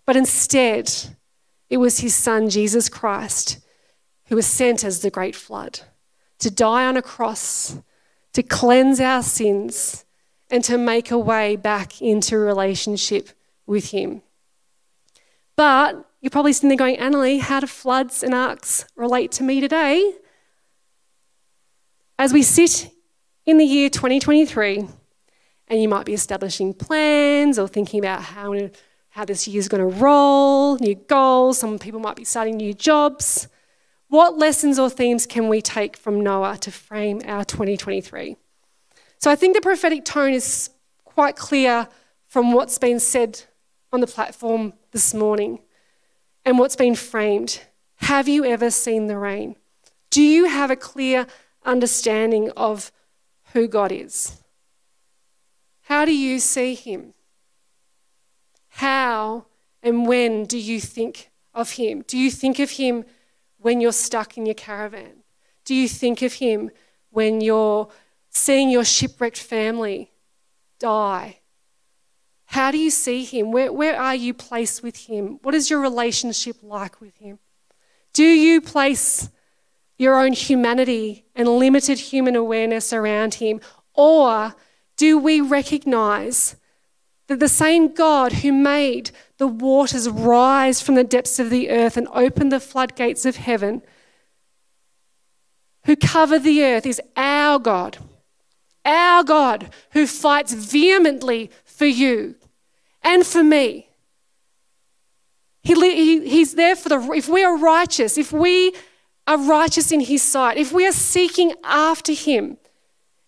But 0.04 0.16
instead, 0.16 0.92
it 1.70 1.78
was 1.78 2.00
His 2.00 2.14
Son, 2.14 2.50
Jesus 2.50 2.90
Christ, 2.90 3.58
who 4.26 4.36
was 4.36 4.46
sent 4.46 4.84
as 4.84 5.00
the 5.00 5.10
great 5.10 5.34
flood 5.34 5.80
to 6.40 6.50
die 6.50 6.84
on 6.84 6.96
a 6.96 7.02
cross, 7.02 7.78
to 8.34 8.42
cleanse 8.42 9.00
our 9.00 9.22
sins, 9.22 10.04
and 10.50 10.62
to 10.64 10.76
make 10.76 11.10
a 11.10 11.18
way 11.18 11.56
back 11.56 12.00
into 12.02 12.38
relationship 12.38 13.30
with 13.66 13.90
Him. 13.90 14.22
But 15.56 16.06
you're 16.20 16.30
probably 16.30 16.52
sitting 16.52 16.68
there 16.68 16.76
going, 16.76 16.96
Annalie, 16.96 17.40
how 17.40 17.60
do 17.60 17.66
floods 17.66 18.22
and 18.22 18.34
arks 18.34 18.84
relate 18.94 19.32
to 19.32 19.42
me 19.42 19.60
today? 19.60 20.14
As 22.18 22.32
we 22.32 22.42
sit 22.42 22.90
in 23.46 23.56
the 23.56 23.64
year 23.64 23.88
2023, 23.88 24.86
and 25.68 25.80
you 25.80 25.88
might 25.88 26.06
be 26.06 26.14
establishing 26.14 26.74
plans 26.74 27.58
or 27.58 27.68
thinking 27.68 28.00
about 28.00 28.22
how, 28.22 28.70
how 29.10 29.24
this 29.24 29.46
year's 29.46 29.68
going 29.68 29.88
to 29.88 29.96
roll, 29.98 30.76
new 30.78 30.94
goals, 30.94 31.58
some 31.58 31.78
people 31.78 32.00
might 32.00 32.16
be 32.16 32.24
starting 32.24 32.56
new 32.56 32.74
jobs. 32.74 33.48
What 34.08 34.38
lessons 34.38 34.78
or 34.78 34.88
themes 34.88 35.26
can 35.26 35.48
we 35.48 35.60
take 35.60 35.96
from 35.96 36.20
Noah 36.22 36.56
to 36.58 36.70
frame 36.70 37.20
our 37.26 37.44
2023? 37.44 38.36
So 39.18 39.30
I 39.30 39.36
think 39.36 39.54
the 39.54 39.60
prophetic 39.60 40.04
tone 40.04 40.32
is 40.32 40.70
quite 41.04 41.36
clear 41.36 41.88
from 42.26 42.52
what's 42.52 42.78
been 42.78 43.00
said 43.00 43.42
on 43.92 44.00
the 44.00 44.06
platform 44.06 44.72
this 44.92 45.12
morning 45.12 45.60
and 46.44 46.58
what's 46.58 46.76
been 46.76 46.94
framed. 46.94 47.60
Have 47.96 48.28
you 48.28 48.44
ever 48.44 48.70
seen 48.70 49.06
the 49.06 49.18
rain? 49.18 49.56
Do 50.10 50.22
you 50.22 50.46
have 50.46 50.70
a 50.70 50.76
clear 50.76 51.26
understanding 51.64 52.50
of 52.56 52.90
who 53.52 53.68
God 53.68 53.92
is? 53.92 54.37
How 55.88 56.04
do 56.04 56.14
you 56.14 56.38
see 56.38 56.74
Him? 56.74 57.14
How 58.68 59.46
and 59.82 60.06
when 60.06 60.44
do 60.44 60.58
you 60.58 60.80
think 60.80 61.30
of 61.52 61.72
Him? 61.72 62.04
Do 62.06 62.16
you 62.16 62.30
think 62.30 62.58
of 62.58 62.70
Him 62.70 63.04
when 63.58 63.80
you're 63.80 63.92
stuck 63.92 64.38
in 64.38 64.46
your 64.46 64.54
caravan? 64.54 65.24
Do 65.64 65.74
you 65.74 65.88
think 65.88 66.22
of 66.22 66.34
Him 66.34 66.70
when 67.10 67.40
you're 67.40 67.88
seeing 68.30 68.70
your 68.70 68.84
shipwrecked 68.84 69.38
family 69.38 70.12
die 70.78 71.40
how 72.52 72.70
do 72.70 72.78
you 72.78 72.88
see 72.90 73.24
him? 73.24 73.52
Where, 73.52 73.70
where 73.70 74.00
are 74.00 74.14
you 74.14 74.32
placed 74.32 74.82
with 74.82 74.96
him? 74.96 75.38
What 75.42 75.54
is 75.54 75.68
your 75.68 75.80
relationship 75.80 76.56
like 76.62 76.98
with 76.98 77.14
him? 77.18 77.38
Do 78.14 78.24
you 78.24 78.62
place 78.62 79.28
your 79.98 80.18
own 80.18 80.32
humanity 80.32 81.26
and 81.36 81.46
limited 81.46 81.98
human 81.98 82.36
awareness 82.36 82.90
around 82.90 83.34
him? 83.34 83.60
Or 83.92 84.54
do 84.98 85.16
we 85.16 85.40
recognize 85.40 86.56
that 87.28 87.40
the 87.40 87.48
same 87.48 87.94
God 87.94 88.32
who 88.32 88.52
made 88.52 89.10
the 89.38 89.46
waters 89.46 90.08
rise 90.08 90.82
from 90.82 90.96
the 90.96 91.04
depths 91.04 91.38
of 91.38 91.48
the 91.48 91.70
earth 91.70 91.96
and 91.96 92.08
open 92.12 92.48
the 92.48 92.60
floodgates 92.60 93.24
of 93.24 93.36
heaven, 93.36 93.80
who 95.84 95.96
covered 95.96 96.42
the 96.42 96.62
earth, 96.62 96.84
is 96.84 97.00
our 97.16 97.58
God? 97.58 97.98
Our 98.84 99.22
God 99.22 99.70
who 99.92 100.06
fights 100.06 100.52
vehemently 100.52 101.50
for 101.64 101.86
you 101.86 102.34
and 103.02 103.24
for 103.24 103.44
me. 103.44 103.88
He, 105.62 105.74
he, 105.74 106.28
he's 106.28 106.54
there 106.54 106.74
for 106.74 106.88
the, 106.88 107.12
if 107.12 107.28
we 107.28 107.44
are 107.44 107.56
righteous, 107.56 108.18
if 108.18 108.32
we 108.32 108.74
are 109.26 109.38
righteous 109.38 109.92
in 109.92 110.00
His 110.00 110.22
sight, 110.22 110.56
if 110.56 110.72
we 110.72 110.86
are 110.86 110.92
seeking 110.92 111.52
after 111.62 112.12
Him 112.12 112.56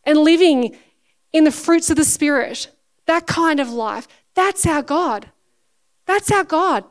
and 0.05 0.19
living 0.19 0.77
in 1.33 1.45
the 1.45 1.53
fruits 1.53 1.91
of 1.91 1.97
the 1.97 2.05
Spirit, 2.05 2.69
that 3.07 3.27
kind 3.27 3.61
of 3.61 3.71
life, 3.71 4.07
that's 4.35 4.67
our 4.67 4.83
God. 4.83 5.31
That's 6.07 6.31
our 6.31 6.45
God. 6.45 6.85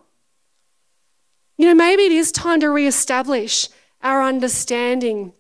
You 1.57 1.67
know, 1.67 1.75
maybe 1.75 2.03
it 2.03 2.11
is 2.11 2.31
time 2.31 2.61
to 2.61 2.69
reestablish 2.69 3.67
our 4.01 4.23
understanding 4.23 5.33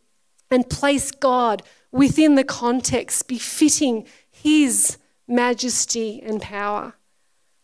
and 0.51 0.69
place 0.69 1.11
God 1.11 1.63
within 1.91 2.35
the 2.35 2.43
context 2.43 3.27
befitting 3.27 4.05
His 4.29 4.97
majesty 5.27 6.21
and 6.21 6.41
power. 6.41 6.95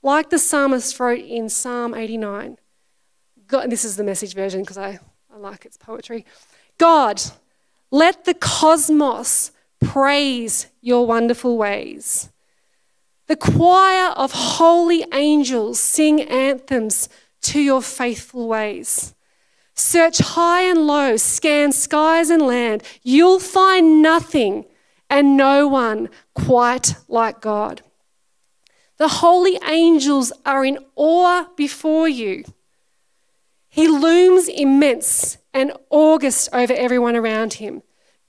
Like 0.01 0.30
the 0.30 0.39
psalmist 0.39 1.00
wrote 1.00 1.20
in 1.20 1.50
Psalm 1.50 1.94
89, 1.94 2.58
God, 3.48 3.70
this 3.70 3.84
is 3.84 3.98
the 3.98 4.04
message 4.04 4.36
version 4.36 4.62
because 4.62 4.77
I, 4.77 5.00
I 5.34 5.38
like 5.38 5.65
its 5.65 5.77
poetry. 5.77 6.25
God, 6.77 7.22
let 7.92 8.25
the 8.25 8.34
cosmos 8.34 9.51
praise 9.86 10.68
your 10.82 11.06
wonderful 11.06 11.58
ways. 11.58 12.30
The 13.27 13.36
choir 13.36 14.12
of 14.12 14.32
holy 14.32 15.06
angels 15.13 15.80
sing 15.80 16.22
anthems 16.22 17.10
to 17.42 17.60
your 17.60 17.82
faithful 17.82 18.48
ways. 18.48 19.15
Search 19.74 20.20
high 20.20 20.62
and 20.62 20.88
low, 20.88 21.18
scan 21.18 21.72
skies 21.72 22.30
and 22.30 22.42
land. 22.42 22.84
You'll 23.04 23.39
find 23.39 24.01
nothing 24.01 24.65
and 25.10 25.38
no 25.38 25.68
one 25.68 26.10
quite 26.34 26.96
like 27.08 27.42
God. 27.42 27.82
The 28.98 29.08
holy 29.08 29.60
angels 29.68 30.32
are 30.46 30.63
in 30.63 30.80
awe 30.96 31.48
before 31.56 32.08
you. 32.08 32.46
He 33.68 33.88
looms 33.88 34.48
immense 34.48 35.38
and 35.54 35.74
august 35.89 36.50
over 36.54 36.74
everyone 36.74 37.15
around 37.15 37.56
him. 37.56 37.82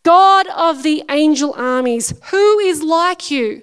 God 0.06 0.46
of 0.54 0.84
the 0.84 1.02
angel 1.10 1.52
armies, 1.56 2.14
who 2.30 2.60
is 2.60 2.80
like 2.80 3.28
you? 3.28 3.62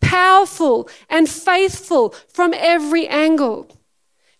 Powerful 0.00 0.88
and 1.08 1.28
faithful 1.28 2.10
from 2.28 2.54
every 2.56 3.08
angle. 3.08 3.76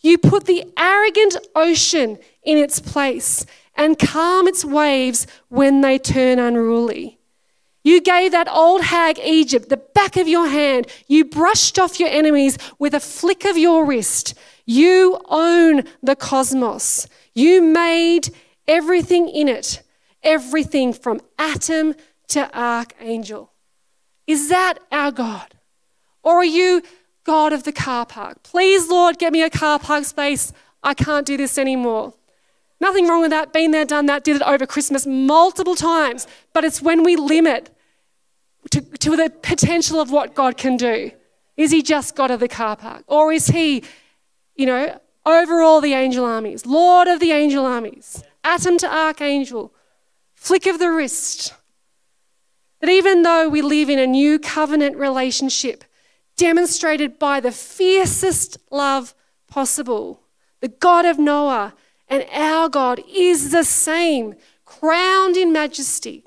You 0.00 0.16
put 0.16 0.44
the 0.44 0.62
arrogant 0.78 1.36
ocean 1.56 2.20
in 2.44 2.56
its 2.56 2.78
place 2.78 3.44
and 3.74 3.98
calm 3.98 4.46
its 4.46 4.64
waves 4.64 5.26
when 5.48 5.80
they 5.80 5.98
turn 5.98 6.38
unruly. 6.38 7.18
You 7.82 8.00
gave 8.00 8.30
that 8.30 8.48
old 8.48 8.82
hag 8.82 9.18
Egypt 9.18 9.70
the 9.70 9.76
back 9.76 10.16
of 10.16 10.28
your 10.28 10.46
hand. 10.46 10.86
You 11.08 11.24
brushed 11.24 11.80
off 11.80 11.98
your 11.98 12.10
enemies 12.10 12.58
with 12.78 12.94
a 12.94 13.00
flick 13.00 13.44
of 13.44 13.58
your 13.58 13.84
wrist. 13.84 14.34
You 14.66 15.20
own 15.28 15.82
the 16.00 16.14
cosmos. 16.14 17.08
You 17.34 17.60
made 17.60 18.32
everything 18.68 19.28
in 19.28 19.48
it, 19.48 19.82
everything 20.22 20.92
from 20.92 21.20
atom 21.38 21.94
to 22.28 22.58
archangel. 22.58 23.52
Is 24.26 24.48
that 24.48 24.78
our 24.92 25.10
God? 25.10 25.54
Or 26.22 26.36
are 26.36 26.44
you 26.44 26.82
God 27.24 27.52
of 27.52 27.64
the 27.64 27.72
car 27.72 28.06
park? 28.06 28.42
Please, 28.42 28.88
Lord, 28.88 29.18
get 29.18 29.32
me 29.32 29.42
a 29.42 29.50
car 29.50 29.78
park 29.78 30.04
space. 30.04 30.52
I 30.82 30.94
can't 30.94 31.26
do 31.26 31.36
this 31.36 31.58
anymore. 31.58 32.14
Nothing 32.80 33.06
wrong 33.08 33.20
with 33.20 33.30
that. 33.30 33.52
Been 33.52 33.72
there, 33.72 33.84
done 33.84 34.06
that, 34.06 34.24
did 34.24 34.36
it 34.36 34.42
over 34.42 34.66
Christmas 34.66 35.06
multiple 35.06 35.74
times. 35.74 36.26
But 36.52 36.64
it's 36.64 36.80
when 36.80 37.02
we 37.02 37.16
limit 37.16 37.74
to, 38.70 38.80
to 38.80 39.16
the 39.16 39.30
potential 39.30 40.00
of 40.00 40.10
what 40.10 40.34
God 40.34 40.56
can 40.56 40.76
do. 40.76 41.10
Is 41.56 41.70
he 41.70 41.82
just 41.82 42.16
God 42.16 42.30
of 42.30 42.40
the 42.40 42.48
car 42.48 42.76
park? 42.76 43.04
Or 43.06 43.32
is 43.32 43.48
he, 43.48 43.82
you 44.54 44.66
know, 44.66 44.98
over 45.26 45.60
all 45.60 45.80
the 45.80 45.92
angel 45.92 46.24
armies, 46.24 46.64
Lord 46.64 47.06
of 47.08 47.20
the 47.20 47.32
angel 47.32 47.66
armies, 47.66 48.22
atom 48.42 48.78
to 48.78 48.88
archangel, 48.88 49.74
flick 50.40 50.66
of 50.66 50.78
the 50.78 50.90
wrist? 50.90 51.54
That 52.80 52.90
even 52.90 53.22
though 53.22 53.48
we 53.48 53.60
live 53.60 53.90
in 53.90 53.98
a 53.98 54.06
new 54.06 54.38
covenant 54.38 54.96
relationship 54.96 55.84
demonstrated 56.36 57.18
by 57.18 57.40
the 57.40 57.52
fiercest 57.52 58.56
love 58.70 59.14
possible, 59.46 60.22
the 60.60 60.68
God 60.68 61.04
of 61.04 61.18
Noah 61.18 61.74
and 62.08 62.26
our 62.32 62.70
God 62.70 63.02
is 63.08 63.50
the 63.50 63.64
same, 63.64 64.34
crowned 64.64 65.36
in 65.36 65.52
majesty. 65.52 66.24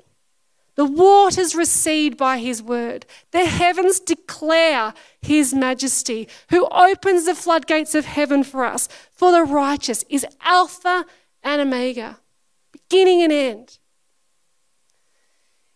The 0.76 0.84
waters 0.84 1.54
recede 1.54 2.16
by 2.16 2.38
his 2.38 2.62
word. 2.62 3.06
The 3.32 3.44
heavens 3.44 3.98
declare 4.00 4.94
his 5.20 5.52
majesty, 5.52 6.28
who 6.50 6.66
opens 6.70 7.26
the 7.26 7.34
floodgates 7.34 7.94
of 7.94 8.04
heaven 8.04 8.44
for 8.44 8.64
us. 8.64 8.88
For 9.12 9.32
the 9.32 9.42
righteous 9.42 10.04
is 10.08 10.26
Alpha 10.40 11.04
and 11.42 11.60
Omega, 11.60 12.20
beginning 12.72 13.22
and 13.22 13.32
end. 13.32 13.78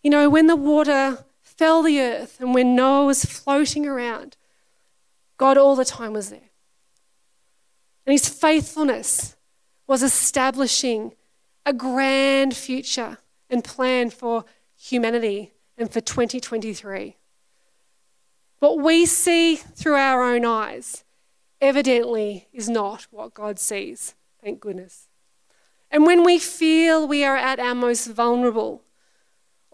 You 0.08 0.12
know, 0.12 0.30
when 0.30 0.46
the 0.46 0.56
water 0.56 1.26
fell 1.42 1.82
the 1.82 2.00
earth 2.00 2.40
and 2.40 2.54
when 2.54 2.74
Noah 2.74 3.04
was 3.04 3.26
floating 3.26 3.86
around, 3.86 4.38
God 5.36 5.58
all 5.58 5.76
the 5.76 5.84
time 5.84 6.14
was 6.14 6.30
there. 6.30 6.48
And 8.06 8.12
his 8.12 8.26
faithfulness 8.26 9.36
was 9.86 10.02
establishing 10.02 11.12
a 11.66 11.74
grand 11.74 12.56
future 12.56 13.18
and 13.50 13.62
plan 13.62 14.08
for 14.08 14.46
humanity 14.78 15.52
and 15.76 15.92
for 15.92 16.00
2023. 16.00 17.18
What 18.60 18.78
we 18.78 19.04
see 19.04 19.56
through 19.56 19.96
our 19.96 20.22
own 20.22 20.46
eyes 20.46 21.04
evidently 21.60 22.48
is 22.50 22.66
not 22.66 23.08
what 23.10 23.34
God 23.34 23.58
sees, 23.58 24.14
thank 24.42 24.60
goodness. 24.60 25.08
And 25.90 26.06
when 26.06 26.24
we 26.24 26.38
feel 26.38 27.06
we 27.06 27.26
are 27.26 27.36
at 27.36 27.60
our 27.60 27.74
most 27.74 28.06
vulnerable 28.06 28.84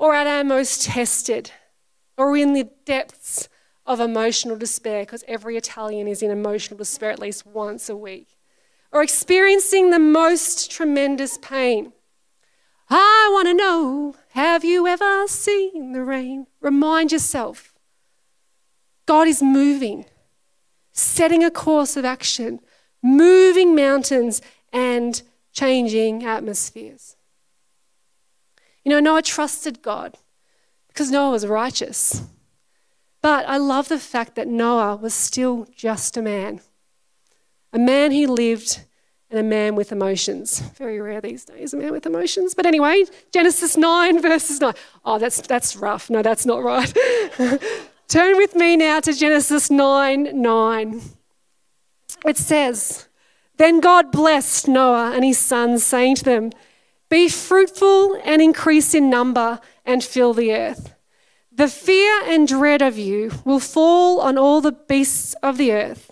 or 0.05 0.14
at 0.14 0.27
our 0.27 0.45
most 0.45 0.83
tested 0.83 1.51
or 2.19 2.37
in 2.37 2.53
the 2.53 2.69
depths 2.85 3.49
of 3.87 4.01
emotional 4.01 4.55
despair, 4.55 5.01
because 5.01 5.25
every 5.27 5.57
Italian 5.57 6.07
is 6.07 6.21
in 6.21 6.31
emotional 6.31 6.77
despair 6.77 7.11
at 7.11 7.19
least 7.19 7.47
once 7.47 7.88
a 7.88 7.97
week, 7.97 8.37
or 8.93 9.03
experiencing 9.03 9.88
the 9.88 9.99
most 9.99 10.71
tremendous 10.71 11.38
pain. 11.38 11.90
I 12.90 13.31
want 13.33 13.49
to 13.49 13.55
know 13.55 14.14
have 14.33 14.62
you 14.62 14.87
ever 14.87 15.27
seen 15.27 15.93
the 15.93 16.05
rain? 16.05 16.49
Remind 16.61 17.11
yourself 17.11 17.73
God 19.07 19.27
is 19.27 19.43
moving, 19.43 20.05
setting 20.93 21.43
a 21.43 21.51
course 21.51 21.97
of 21.97 22.05
action, 22.05 22.61
moving 23.03 23.75
mountains 23.75 24.43
and 24.71 25.23
changing 25.55 26.27
atmospheres. 26.27 27.17
You 28.85 28.90
know, 28.90 29.01
Noah 29.01 29.23
trusted 29.23 29.83
God 29.83 30.16
because 30.88 31.11
Noah 31.11 31.31
was 31.31 31.47
righteous. 31.47 32.23
But 33.23 33.49
I 33.49 33.57
love 33.57 33.88
the 33.88 33.99
fact 33.99 34.35
that 34.35 34.47
Noah 34.47 34.97
was 34.97 35.14
still 35.14 35.66
just 35.75 36.16
a 36.16 36.23
man 36.23 36.61
a 37.75 37.79
man 37.79 38.12
who 38.12 38.29
lived 38.29 38.85
and 39.29 39.40
a 39.40 39.42
man 39.42 39.75
with 39.75 39.90
emotions. 39.90 40.61
Very 40.61 41.01
rare 41.01 41.20
these 41.20 41.44
days, 41.44 41.75
a 41.75 41.77
man 41.77 41.90
with 41.90 42.07
emotions. 42.07 42.55
But 42.55 42.66
anyway, 42.66 43.05
Genesis 43.33 43.77
9, 43.77 44.23
verses 44.23 44.61
9. 44.61 44.73
Oh, 45.05 45.18
that's, 45.18 45.40
that's 45.40 45.75
rough. 45.75 46.09
No, 46.09 46.23
that's 46.23 46.47
not 46.47 46.62
right. 46.62 46.92
Turn 48.09 48.37
with 48.37 48.55
me 48.55 48.77
now 48.77 49.01
to 49.01 49.12
Genesis 49.12 49.70
9 49.70 50.40
9. 50.40 51.03
It 52.27 52.37
says, 52.37 53.09
Then 53.57 53.81
God 53.81 54.12
blessed 54.12 54.68
Noah 54.68 55.12
and 55.12 55.25
his 55.25 55.38
sons, 55.38 55.85
saying 55.85 56.16
to 56.16 56.25
them, 56.25 56.53
Be 57.09 57.29
fruitful 57.29 58.19
and 58.25 58.40
increase 58.43 58.95
in 58.95 59.11
number 59.11 59.61
and 59.85 60.03
fill 60.03 60.35
the 60.35 60.53
earth. 60.53 60.95
The 61.53 61.69
fear 61.69 62.23
and 62.25 62.49
dread 62.49 62.83
of 62.83 62.99
you 62.99 63.31
will 63.45 63.61
fall 63.61 64.21
on 64.21 64.37
all 64.37 64.61
the 64.61 64.73
beasts 64.73 65.35
of 65.35 65.57
the 65.57 65.73
earth 65.73 66.11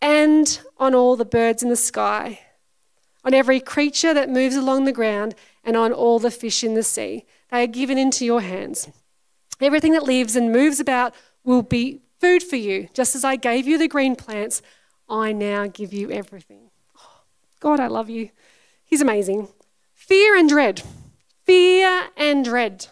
and 0.00 0.60
on 0.78 0.94
all 0.94 1.16
the 1.16 1.24
birds 1.24 1.62
in 1.62 1.68
the 1.68 1.76
sky, 1.76 2.40
on 3.24 3.34
every 3.34 3.60
creature 3.60 4.14
that 4.14 4.30
moves 4.30 4.56
along 4.56 4.84
the 4.84 4.92
ground, 4.92 5.34
and 5.62 5.76
on 5.76 5.92
all 5.92 6.18
the 6.18 6.30
fish 6.30 6.64
in 6.64 6.74
the 6.74 6.82
sea. 6.82 7.24
They 7.50 7.64
are 7.64 7.68
given 7.68 7.98
into 7.98 8.24
your 8.24 8.40
hands. 8.40 8.88
Everything 9.60 9.92
that 9.92 10.02
lives 10.02 10.34
and 10.34 10.50
moves 10.50 10.80
about 10.80 11.14
will 11.44 11.62
be 11.62 12.00
food 12.18 12.42
for 12.42 12.56
you. 12.56 12.88
Just 12.94 13.14
as 13.14 13.24
I 13.24 13.36
gave 13.36 13.66
you 13.66 13.78
the 13.78 13.88
green 13.88 14.16
plants, 14.16 14.62
I 15.08 15.32
now 15.32 15.66
give 15.66 15.92
you 15.92 16.10
everything. 16.10 16.70
Oh, 16.98 17.20
God, 17.60 17.78
I 17.78 17.86
love 17.86 18.08
you. 18.10 18.30
He's 18.84 19.02
amazing. 19.02 19.48
Fear 20.02 20.36
and 20.36 20.48
dread. 20.48 20.82
Fear 21.44 22.08
and 22.16 22.44
dread. 22.44 22.88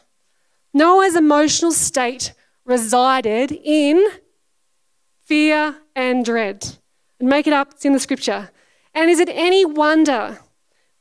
Noah's 0.72 1.16
emotional 1.16 1.72
state 1.72 2.34
resided 2.64 3.50
in 3.50 4.06
fear 5.24 5.74
and 5.96 6.24
dread. 6.24 6.76
And 7.18 7.28
make 7.28 7.48
it 7.48 7.52
up, 7.52 7.72
it's 7.72 7.84
in 7.84 7.94
the 7.94 7.98
scripture. 7.98 8.50
And 8.94 9.10
is 9.10 9.18
it 9.18 9.28
any 9.28 9.64
wonder 9.64 10.38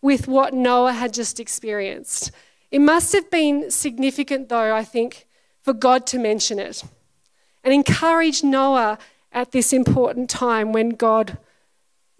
with 0.02 0.28
what 0.28 0.52
Noah 0.52 0.94
had 0.94 1.14
just 1.14 1.40
experienced? 1.40 2.32
It 2.72 2.82
must 2.82 3.14
have 3.14 3.30
been 3.30 3.70
significant, 3.70 4.50
though, 4.50 4.76
I 4.76 4.84
think, 4.84 5.28
for 5.62 5.74
God 5.74 6.08
to 6.08 6.18
mention 6.18 6.58
it 6.58 6.84
and 7.64 7.72
encourage 7.72 8.44
Noah 8.44 8.98
at 9.32 9.52
this 9.52 9.72
important 9.72 10.28
time 10.28 10.74
when 10.74 10.90
God 10.90 11.38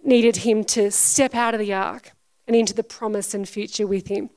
needed 0.00 0.36
him 0.36 0.62
to 0.62 0.92
step 0.92 1.34
out 1.34 1.54
of 1.54 1.60
the 1.60 1.72
ark 1.72 2.12
and 2.50 2.56
into 2.56 2.74
the 2.74 2.82
promise 2.82 3.32
and 3.32 3.48
future 3.48 3.86
with 3.86 4.08
him. 4.08 4.28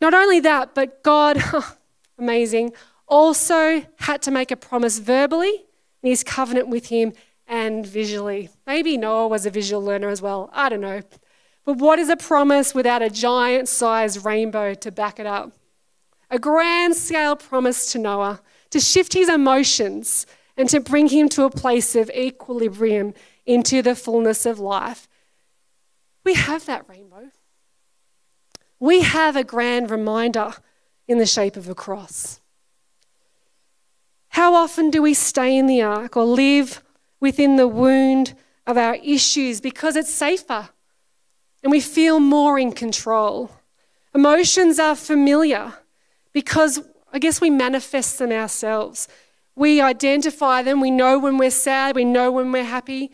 Not 0.00 0.14
only 0.14 0.40
that, 0.40 0.74
but 0.74 1.04
God, 1.04 1.40
amazing, 2.18 2.72
also 3.06 3.86
had 4.00 4.20
to 4.22 4.32
make 4.32 4.50
a 4.50 4.56
promise 4.56 4.98
verbally 4.98 5.64
in 6.02 6.10
his 6.10 6.24
covenant 6.24 6.66
with 6.66 6.86
him 6.86 7.12
and 7.46 7.86
visually. 7.86 8.50
Maybe 8.66 8.96
Noah 8.96 9.28
was 9.28 9.46
a 9.46 9.50
visual 9.50 9.80
learner 9.80 10.08
as 10.08 10.20
well. 10.20 10.50
I 10.52 10.68
don't 10.68 10.80
know. 10.80 11.02
But 11.64 11.78
what 11.78 12.00
is 12.00 12.08
a 12.08 12.16
promise 12.16 12.74
without 12.74 13.00
a 13.00 13.08
giant 13.08 13.68
sized 13.68 14.24
rainbow 14.24 14.74
to 14.74 14.90
back 14.90 15.20
it 15.20 15.26
up? 15.26 15.52
A 16.32 16.40
grand 16.40 16.96
scale 16.96 17.36
promise 17.36 17.92
to 17.92 18.00
Noah 18.00 18.40
to 18.70 18.80
shift 18.80 19.12
his 19.12 19.28
emotions 19.28 20.26
and 20.56 20.68
to 20.68 20.80
bring 20.80 21.10
him 21.10 21.28
to 21.28 21.44
a 21.44 21.50
place 21.50 21.94
of 21.94 22.10
equilibrium 22.10 23.14
into 23.46 23.82
the 23.82 23.94
fullness 23.94 24.46
of 24.46 24.58
life. 24.58 25.06
We 26.24 26.34
have 26.34 26.66
that 26.66 26.88
rainbow. 26.88 27.30
We 28.80 29.02
have 29.02 29.36
a 29.36 29.44
grand 29.44 29.90
reminder 29.90 30.52
in 31.06 31.18
the 31.18 31.26
shape 31.26 31.56
of 31.56 31.68
a 31.68 31.74
cross. 31.74 32.40
How 34.28 34.54
often 34.54 34.90
do 34.90 35.00
we 35.00 35.14
stay 35.14 35.56
in 35.56 35.66
the 35.66 35.82
ark 35.82 36.16
or 36.16 36.24
live 36.24 36.82
within 37.20 37.56
the 37.56 37.68
wound 37.68 38.34
of 38.66 38.76
our 38.76 38.96
issues 38.96 39.60
because 39.60 39.96
it's 39.96 40.12
safer 40.12 40.70
and 41.62 41.70
we 41.70 41.80
feel 41.80 42.20
more 42.20 42.58
in 42.58 42.72
control. 42.72 43.50
Emotions 44.14 44.78
are 44.78 44.94
familiar 44.94 45.72
because 46.32 46.80
I 47.12 47.18
guess 47.18 47.40
we 47.40 47.50
manifest 47.50 48.18
them 48.18 48.32
ourselves. 48.32 49.08
We 49.56 49.80
identify 49.80 50.62
them, 50.62 50.80
we 50.80 50.90
know 50.90 51.18
when 51.18 51.38
we're 51.38 51.50
sad, 51.50 51.96
we 51.96 52.04
know 52.04 52.30
when 52.30 52.52
we're 52.52 52.64
happy, 52.64 53.12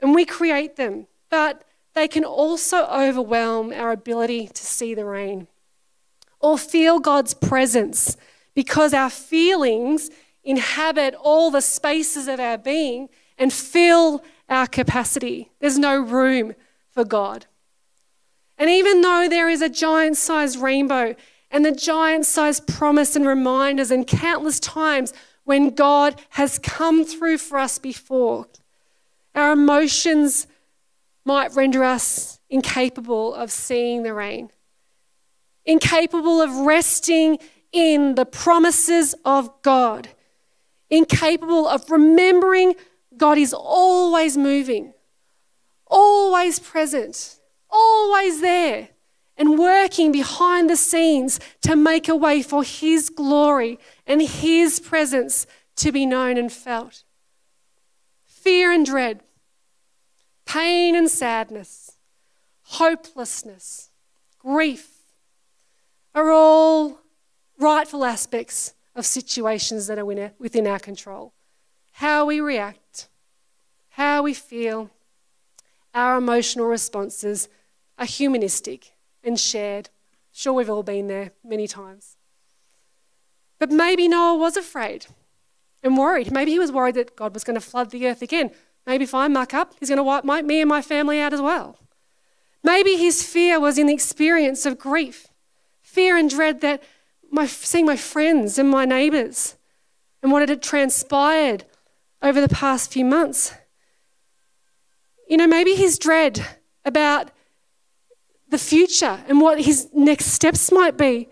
and 0.00 0.14
we 0.14 0.24
create 0.24 0.76
them. 0.76 1.06
But 1.28 1.62
they 1.96 2.06
can 2.06 2.24
also 2.24 2.84
overwhelm 2.88 3.72
our 3.72 3.90
ability 3.90 4.48
to 4.48 4.62
see 4.62 4.92
the 4.94 5.06
rain 5.06 5.48
or 6.40 6.58
feel 6.58 6.98
God's 6.98 7.32
presence 7.32 8.18
because 8.54 8.92
our 8.92 9.08
feelings 9.08 10.10
inhabit 10.44 11.14
all 11.14 11.50
the 11.50 11.62
spaces 11.62 12.28
of 12.28 12.38
our 12.38 12.58
being 12.58 13.08
and 13.38 13.50
fill 13.50 14.22
our 14.46 14.66
capacity. 14.66 15.50
There's 15.58 15.78
no 15.78 15.98
room 15.98 16.54
for 16.90 17.02
God. 17.02 17.46
And 18.58 18.68
even 18.68 19.00
though 19.00 19.26
there 19.26 19.48
is 19.48 19.62
a 19.62 19.70
giant 19.70 20.18
sized 20.18 20.58
rainbow 20.58 21.14
and 21.50 21.64
the 21.64 21.72
giant 21.72 22.26
sized 22.26 22.66
promise 22.66 23.16
and 23.16 23.26
reminders 23.26 23.90
and 23.90 24.06
countless 24.06 24.60
times 24.60 25.14
when 25.44 25.70
God 25.70 26.20
has 26.30 26.58
come 26.58 27.06
through 27.06 27.38
for 27.38 27.58
us 27.58 27.78
before, 27.78 28.48
our 29.34 29.52
emotions 29.52 30.46
might 31.26 31.54
render 31.54 31.82
us 31.82 32.38
incapable 32.48 33.34
of 33.34 33.50
seeing 33.50 34.04
the 34.04 34.14
rain, 34.14 34.50
incapable 35.64 36.40
of 36.40 36.50
resting 36.58 37.38
in 37.72 38.14
the 38.14 38.24
promises 38.24 39.14
of 39.24 39.50
God, 39.62 40.08
incapable 40.88 41.66
of 41.66 41.90
remembering 41.90 42.74
God 43.16 43.38
is 43.38 43.52
always 43.52 44.36
moving, 44.36 44.94
always 45.86 46.60
present, 46.60 47.40
always 47.68 48.40
there, 48.40 48.90
and 49.36 49.58
working 49.58 50.12
behind 50.12 50.70
the 50.70 50.76
scenes 50.76 51.40
to 51.62 51.74
make 51.74 52.08
a 52.08 52.16
way 52.16 52.40
for 52.40 52.62
His 52.62 53.10
glory 53.10 53.80
and 54.06 54.22
His 54.22 54.78
presence 54.78 55.46
to 55.76 55.90
be 55.90 56.06
known 56.06 56.38
and 56.38 56.52
felt. 56.52 57.02
Fear 58.24 58.72
and 58.72 58.86
dread 58.86 59.22
pain 60.46 60.94
and 60.94 61.10
sadness, 61.10 61.96
hopelessness, 62.62 63.90
grief 64.38 64.90
are 66.14 66.30
all 66.30 67.00
rightful 67.58 68.04
aspects 68.04 68.74
of 68.94 69.04
situations 69.04 69.86
that 69.86 69.98
are 69.98 70.04
within 70.04 70.66
our 70.66 70.78
control. 70.78 71.34
How 71.92 72.24
we 72.24 72.40
react, 72.40 73.08
how 73.90 74.22
we 74.22 74.32
feel, 74.32 74.90
our 75.94 76.16
emotional 76.16 76.66
responses 76.66 77.48
are 77.98 78.06
humanistic 78.06 78.92
and 79.24 79.38
shared. 79.38 79.90
Sure, 80.32 80.52
we've 80.52 80.70
all 80.70 80.82
been 80.82 81.06
there 81.06 81.32
many 81.42 81.66
times. 81.66 82.16
But 83.58 83.70
maybe 83.70 84.06
Noah 84.06 84.36
was 84.36 84.56
afraid 84.56 85.06
and 85.82 85.96
worried. 85.96 86.30
Maybe 86.30 86.50
he 86.50 86.58
was 86.58 86.70
worried 86.70 86.94
that 86.96 87.16
God 87.16 87.32
was 87.32 87.44
going 87.44 87.54
to 87.54 87.60
flood 87.60 87.90
the 87.90 88.06
earth 88.06 88.20
again. 88.20 88.50
Maybe 88.86 89.04
if 89.04 89.14
I 89.14 89.28
muck 89.28 89.52
up, 89.52 89.74
he's 89.80 89.88
going 89.88 89.96
to 89.96 90.04
wipe 90.04 90.24
my, 90.24 90.42
me 90.42 90.60
and 90.60 90.68
my 90.68 90.80
family 90.80 91.18
out 91.18 91.32
as 91.32 91.40
well. 91.40 91.78
Maybe 92.62 92.96
his 92.96 93.22
fear 93.22 93.58
was 93.58 93.78
in 93.78 93.86
the 93.86 93.94
experience 93.94 94.64
of 94.64 94.78
grief, 94.78 95.28
fear 95.82 96.16
and 96.16 96.30
dread 96.30 96.60
that 96.60 96.82
my, 97.30 97.46
seeing 97.46 97.86
my 97.86 97.96
friends 97.96 98.58
and 98.58 98.68
my 98.68 98.84
neighbours 98.84 99.56
and 100.22 100.30
what 100.30 100.48
had 100.48 100.62
transpired 100.62 101.64
over 102.22 102.40
the 102.40 102.48
past 102.48 102.92
few 102.92 103.04
months. 103.04 103.54
You 105.28 105.36
know, 105.36 105.46
maybe 105.46 105.74
his 105.74 105.98
dread 105.98 106.44
about 106.84 107.30
the 108.48 108.58
future 108.58 109.20
and 109.28 109.40
what 109.40 109.60
his 109.60 109.88
next 109.92 110.26
steps 110.26 110.70
might 110.70 110.96
be. 110.96 111.28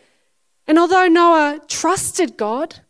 And 0.67 0.79
although 0.79 1.07
Noah 1.07 1.61
trusted 1.69 2.37
God, 2.37 2.81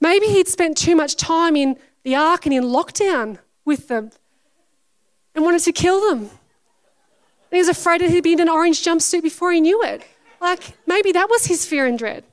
maybe 0.00 0.26
he'd 0.26 0.46
spent 0.46 0.76
too 0.76 0.94
much 0.94 1.16
time 1.16 1.56
in 1.56 1.76
the 2.04 2.14
ark 2.14 2.46
and 2.46 2.54
in 2.54 2.64
lockdown 2.64 3.38
with 3.64 3.88
them 3.88 4.10
and 5.34 5.44
wanted 5.44 5.62
to 5.62 5.72
kill 5.72 6.08
them. 6.08 6.30
He 7.50 7.58
was 7.58 7.68
afraid 7.68 8.00
that 8.00 8.10
he'd 8.10 8.24
be 8.24 8.32
in 8.32 8.40
an 8.40 8.48
orange 8.48 8.82
jumpsuit 8.82 9.22
before 9.22 9.52
he 9.52 9.60
knew 9.60 9.82
it. 9.82 10.02
Like, 10.40 10.76
maybe 10.86 11.12
that 11.12 11.28
was 11.28 11.46
his 11.46 11.66
fear 11.66 11.86
and 11.86 11.98
dread. 11.98 12.24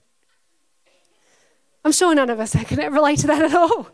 I'm 1.84 1.92
sure 1.92 2.14
none 2.16 2.30
of 2.30 2.40
us 2.40 2.56
can 2.66 2.94
relate 2.94 3.20
to 3.20 3.28
that 3.28 3.44
at 3.44 3.54
all. 3.54 3.88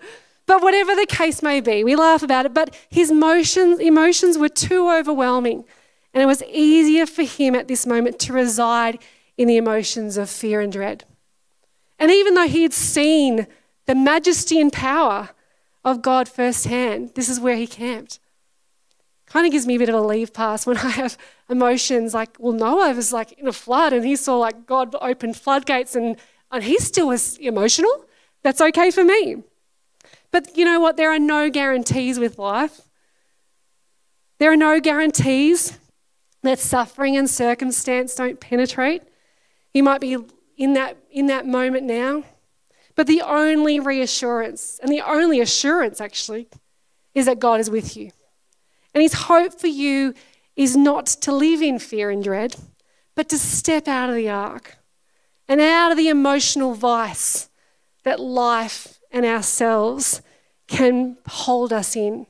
But 0.45 0.61
whatever 0.61 0.95
the 0.95 1.07
case 1.07 1.41
may 1.41 1.59
be, 1.59 1.83
we 1.83 1.95
laugh 1.95 2.21
about 2.21 2.45
it, 2.45 2.53
but 2.53 2.75
his 2.89 3.09
emotions, 3.09 3.79
emotions 3.79 4.37
were 4.37 4.49
too 4.49 4.89
overwhelming. 4.91 5.65
And 6.13 6.21
it 6.21 6.27
was 6.27 6.43
easier 6.43 7.05
for 7.05 7.23
him 7.23 7.55
at 7.55 7.67
this 7.67 7.85
moment 7.85 8.19
to 8.19 8.33
reside 8.33 8.99
in 9.37 9.47
the 9.47 9.57
emotions 9.57 10.17
of 10.17 10.29
fear 10.29 10.61
and 10.61 10.71
dread. 10.71 11.03
And 11.99 12.11
even 12.11 12.35
though 12.35 12.47
he 12.47 12.63
had 12.63 12.73
seen 12.73 13.47
the 13.85 13.95
majesty 13.95 14.59
and 14.61 14.71
power 14.71 15.29
of 15.85 16.01
God 16.01 16.27
firsthand. 16.27 17.11
This 17.13 17.29
is 17.29 17.39
where 17.39 17.55
he 17.55 17.67
camped. 17.67 18.19
Kind 19.27 19.45
of 19.45 19.51
gives 19.51 19.67
me 19.67 19.75
a 19.75 19.79
bit 19.79 19.89
of 19.89 19.95
a 19.95 20.01
leave 20.01 20.33
pass 20.33 20.65
when 20.65 20.77
I 20.89 20.89
have 20.89 21.17
emotions 21.49 22.13
like, 22.13 22.35
well, 22.39 22.53
Noah 22.53 22.93
was 22.93 23.13
like 23.13 23.31
in 23.33 23.47
a 23.47 23.53
flood 23.53 23.93
and 23.93 24.03
he 24.03 24.15
saw 24.15 24.37
like 24.37 24.65
God 24.65 24.95
open 24.99 25.33
floodgates 25.33 25.95
and, 25.95 26.17
and 26.51 26.63
he 26.63 26.79
still 26.79 27.07
was 27.07 27.37
emotional. 27.37 28.05
That's 28.41 28.59
okay 28.59 28.91
for 28.91 29.03
me. 29.03 29.43
But 30.31 30.57
you 30.57 30.65
know 30.65 30.79
what? 30.79 30.97
There 30.97 31.11
are 31.11 31.19
no 31.19 31.49
guarantees 31.49 32.19
with 32.19 32.37
life. 32.37 32.81
There 34.39 34.51
are 34.51 34.57
no 34.57 34.79
guarantees 34.79 35.79
that 36.41 36.59
suffering 36.59 37.15
and 37.15 37.29
circumstance 37.29 38.15
don't 38.15 38.39
penetrate. 38.39 39.03
You 39.73 39.83
might 39.83 40.01
be 40.01 40.17
in 40.57 40.73
that, 40.73 40.97
in 41.09 41.27
that 41.27 41.47
moment 41.47 41.83
now. 41.83 42.23
But 42.95 43.08
the 43.08 43.21
only 43.21 43.79
reassurance, 43.79 44.79
and 44.81 44.91
the 44.91 45.01
only 45.01 45.41
assurance 45.41 45.99
actually, 45.99 46.47
is 47.13 47.25
that 47.25 47.39
God 47.39 47.60
is 47.60 47.69
with 47.69 47.97
you. 47.97 48.12
And 48.93 49.01
his 49.01 49.13
hope 49.13 49.60
for 49.60 49.67
you 49.67 50.13
is 50.55 50.75
not 50.75 51.05
to 51.05 51.34
live 51.34 51.62
in 51.62 51.79
fear 51.79 52.10
and 52.10 52.23
dread, 52.23 52.55
but 53.15 53.29
to 53.29 53.38
step 53.38 53.88
out 53.88 54.10
of 54.10 54.15
the 54.15 54.29
ark 54.29 54.77
and 55.47 55.60
out 55.60 55.91
of 55.91 55.97
the 55.97 56.10
emotional 56.10 56.73
vice 56.73 57.49
that 58.03 58.19
life 58.19 58.99
and 59.12 59.25
ourselves 59.25 60.21
can 60.67 61.17
hold 61.27 61.73
us 61.73 61.95
in 61.95 62.25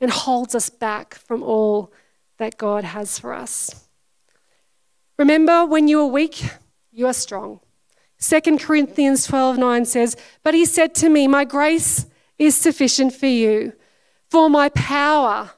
and 0.00 0.10
holds 0.10 0.54
us 0.54 0.70
back 0.70 1.14
from 1.14 1.42
all 1.42 1.92
that 2.38 2.58
God 2.58 2.84
has 2.84 3.18
for 3.18 3.32
us. 3.32 3.88
Remember, 5.18 5.66
when 5.66 5.88
you 5.88 6.00
are 6.00 6.06
weak, 6.06 6.44
you 6.92 7.06
are 7.06 7.12
strong. 7.12 7.60
2 8.18 8.58
Corinthians 8.58 9.26
12:9 9.26 9.84
says, 9.84 10.16
"But 10.42 10.54
he 10.54 10.64
said 10.64 10.94
to 10.96 11.08
me, 11.08 11.28
my 11.28 11.44
grace 11.44 12.06
is 12.36 12.56
sufficient 12.56 13.14
for 13.14 13.26
you, 13.26 13.72
for 14.28 14.50
my 14.50 14.68
power, 14.70 15.52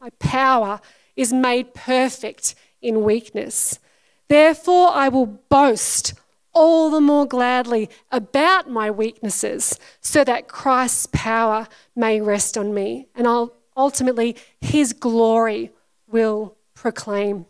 my 0.00 0.10
power 0.18 0.80
is 1.16 1.32
made 1.32 1.74
perfect 1.74 2.54
in 2.80 3.02
weakness. 3.02 3.80
Therefore 4.28 4.90
I 4.92 5.08
will 5.08 5.26
boast 5.26 6.14
all 6.52 6.90
the 6.90 7.00
more 7.00 7.26
gladly 7.26 7.90
about 8.10 8.68
my 8.68 8.90
weaknesses, 8.90 9.78
so 10.00 10.24
that 10.24 10.48
Christ's 10.48 11.06
power 11.12 11.66
may 11.94 12.20
rest 12.20 12.56
on 12.56 12.72
me, 12.72 13.08
and 13.14 13.26
I'll, 13.26 13.52
ultimately 13.76 14.36
his 14.60 14.92
glory 14.92 15.72
will 16.06 16.56
proclaim." 16.74 17.46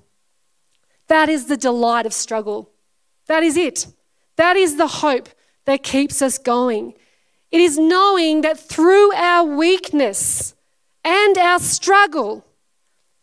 That 1.09 1.29
is 1.29 1.47
the 1.47 1.57
delight 1.57 2.07
of 2.07 2.13
struggle. 2.13 2.71
That 3.27 3.43
is 3.43 3.57
it. 3.57 3.87
That 4.39 4.57
is 4.57 4.77
the 4.77 4.87
hope 4.87 5.29
that 5.67 5.83
keeps 5.83 6.23
us 6.23 6.39
going. 6.39 6.95
It 7.51 7.61
is 7.61 7.77
knowing 7.77 8.43
that 8.43 8.59
through 8.59 9.13
our 9.15 9.45
weakness 9.45 10.55
and 11.05 11.37
our 11.37 11.59
struggle 11.59 12.47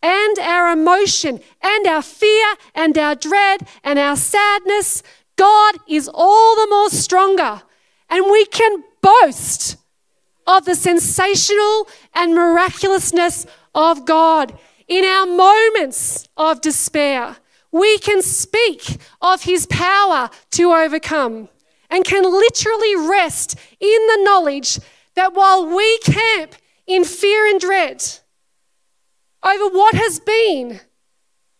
and 0.02 0.38
our 0.38 0.70
emotion 0.70 1.40
and 1.62 1.86
our 1.86 2.02
fear 2.02 2.54
and 2.74 2.96
our 2.98 3.14
dread 3.14 3.66
and 3.82 3.98
our 3.98 4.14
sadness, 4.14 5.02
God 5.36 5.76
is 5.88 6.08
all 6.12 6.54
the 6.54 6.68
more 6.68 6.90
stronger. 6.90 7.62
And 8.10 8.26
we 8.30 8.44
can 8.44 8.84
boast 9.00 9.78
of 10.46 10.66
the 10.66 10.74
sensational 10.74 11.88
and 12.14 12.34
miraculousness 12.34 13.46
of 13.74 14.04
God 14.04 14.56
in 14.86 15.04
our 15.04 15.24
moments 15.24 16.28
of 16.36 16.60
despair 16.60 17.36
we 17.78 17.98
can 17.98 18.22
speak 18.22 18.98
of 19.20 19.42
his 19.42 19.66
power 19.66 20.30
to 20.52 20.72
overcome 20.72 21.48
and 21.90 22.04
can 22.04 22.22
literally 22.22 22.96
rest 23.08 23.56
in 23.80 24.06
the 24.06 24.20
knowledge 24.22 24.78
that 25.14 25.34
while 25.34 25.66
we 25.66 25.98
camp 25.98 26.54
in 26.86 27.04
fear 27.04 27.46
and 27.46 27.60
dread 27.60 28.02
over 29.42 29.74
what 29.74 29.94
has 29.94 30.20
been, 30.20 30.80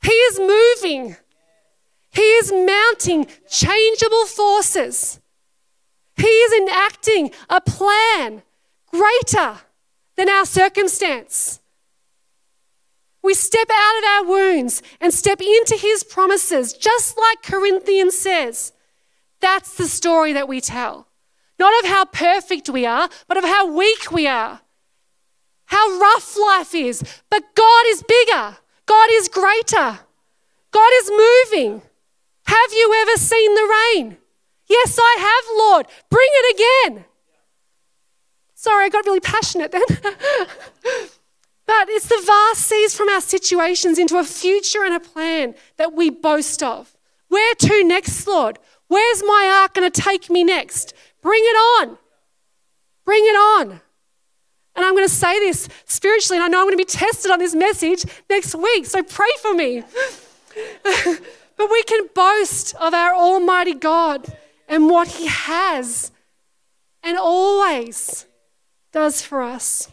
he 0.03 0.13
is 0.13 0.39
moving. 0.39 1.17
He 2.11 2.23
is 2.23 2.53
mounting 2.53 3.27
changeable 3.49 4.27
forces. 4.27 5.21
He 6.17 6.27
is 6.27 6.63
enacting 6.63 7.31
a 7.51 7.61
plan 7.61 8.43
greater 8.91 9.59
than 10.17 10.29
our 10.29 10.47
circumstance. 10.47 11.61
We 13.27 13.35
step 13.35 13.69
out 13.73 13.99
of 13.99 14.05
our 14.05 14.25
wounds 14.31 14.83
and 15.01 15.13
step 15.13 15.41
into 15.41 15.75
his 15.77 16.05
promises, 16.05 16.73
just 16.73 17.19
like 17.19 17.43
Corinthians 17.43 18.17
says. 18.17 18.73
That's 19.41 19.77
the 19.77 19.89
story 19.89 20.33
that 20.35 20.47
we 20.47 20.61
tell. 20.61 21.09
Not 21.59 21.73
of 21.83 21.91
how 21.91 22.05
perfect 22.05 22.71
we 22.71 22.87
are, 22.87 23.09
but 23.27 23.37
of 23.37 23.43
how 23.43 23.67
weak 23.67 24.13
we 24.13 24.29
are, 24.29 24.61
how 25.65 25.99
rough 25.99 26.37
life 26.39 26.73
is. 26.73 27.03
But 27.29 27.43
God 27.57 27.85
is 27.89 28.05
bigger, 28.05 28.59
God 28.87 29.09
is 29.11 29.29
greater, 29.29 29.99
God 30.71 30.93
is 31.01 31.11
moving. 31.11 31.83
Have 32.45 32.73
you 32.75 32.95
ever 33.03 33.17
seen 33.19 33.55
the 33.57 33.77
rain? 33.97 34.19
Yes, 34.69 35.01
I 35.03 35.17
have, 35.19 35.59
Lord. 35.59 35.87
Bring 36.11 36.29
it 36.31 36.55
again. 36.55 37.05
Sorry, 38.55 38.85
I 38.85 38.89
got 38.89 39.05
really 39.05 39.19
passionate 39.19 39.73
then. 39.73 39.83
but 41.67 41.89
it's 41.89 42.07
the 42.07 42.23
vast 42.25 42.63
seas 42.63 42.97
from 42.97 43.09
our 43.09 43.21
situations 43.21 43.99
into 43.99 44.19
a 44.19 44.25
future 44.25 44.85
and 44.85 44.95
a 44.95 45.01
plan 45.01 45.55
that 45.77 45.93
we 45.93 46.11
boast 46.11 46.63
of. 46.63 46.97
Where 47.29 47.55
to 47.55 47.85
next, 47.85 48.27
Lord? 48.27 48.59
Where's 48.89 49.23
my 49.23 49.61
ark 49.63 49.75
going 49.75 49.91
to 49.91 50.01
take 50.01 50.31
me 50.31 50.45
next? 50.45 50.95
Bring 51.21 51.43
it 51.43 51.57
on. 51.57 51.99
Bring 53.05 53.25
it 53.25 53.37
on. 53.37 53.81
And 54.77 54.85
I'm 54.85 54.93
going 54.93 55.09
to 55.09 55.13
say 55.13 55.41
this 55.41 55.69
spiritually, 55.87 56.37
and 56.37 56.45
I 56.45 56.49
know 56.49 56.61
I'm 56.61 56.67
going 56.67 56.79
to 56.79 56.85
be 56.85 56.85
tested 56.85 57.31
on 57.31 57.39
this 57.39 57.55
message 57.55 58.05
next 58.29 58.55
week, 58.55 58.87
so 58.87 59.03
pray 59.03 59.31
for 59.41 59.55
me. 59.55 59.83
but 61.57 61.71
we 61.71 61.83
can 61.85 62.09
boast 62.15 62.75
of 62.77 62.95
our 62.95 63.15
Almighty 63.15 63.75
God 63.75 64.37
and 64.69 64.89
what 64.89 65.09
He 65.09 65.27
has 65.27 66.13
and 67.03 67.17
always 67.17 68.27
does 68.93 69.23
for 69.23 69.43
us. 69.43 69.91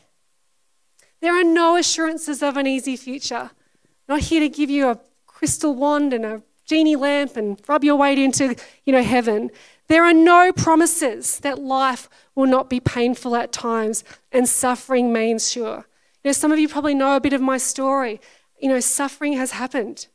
There 1.23 1.39
are 1.39 1.45
no 1.45 1.77
assurances 1.77 2.43
of 2.43 2.57
an 2.57 2.67
easy 2.67 2.97
future. 2.97 3.49
I'm 3.49 4.09
not 4.09 4.19
here 4.19 4.41
to 4.41 4.49
give 4.49 4.69
you 4.69 4.89
a 4.89 4.99
crystal 5.25 5.73
wand 5.73 6.11
and 6.11 6.25
a 6.25 6.43
genie 6.65 6.97
lamp 6.97 7.37
and 7.37 7.57
rub 7.65 7.85
your 7.85 7.95
way 7.95 8.21
into, 8.21 8.57
you 8.83 8.91
know, 8.91 9.01
heaven. 9.01 9.49
There 9.87 10.03
are 10.03 10.13
no 10.13 10.51
promises 10.51 11.39
that 11.39 11.59
life 11.59 12.09
will 12.35 12.47
not 12.47 12.69
be 12.69 12.81
painful 12.81 13.37
at 13.37 13.53
times 13.53 14.03
and 14.33 14.49
suffering 14.49 15.13
may 15.13 15.31
ensure. 15.31 15.85
You 16.23 16.27
know, 16.27 16.31
some 16.33 16.51
of 16.51 16.59
you 16.59 16.67
probably 16.67 16.93
know 16.93 17.15
a 17.15 17.21
bit 17.21 17.31
of 17.31 17.39
my 17.39 17.57
story. 17.57 18.19
You 18.61 18.67
know, 18.67 18.81
suffering 18.81 19.31
has 19.37 19.51
happened, 19.51 20.07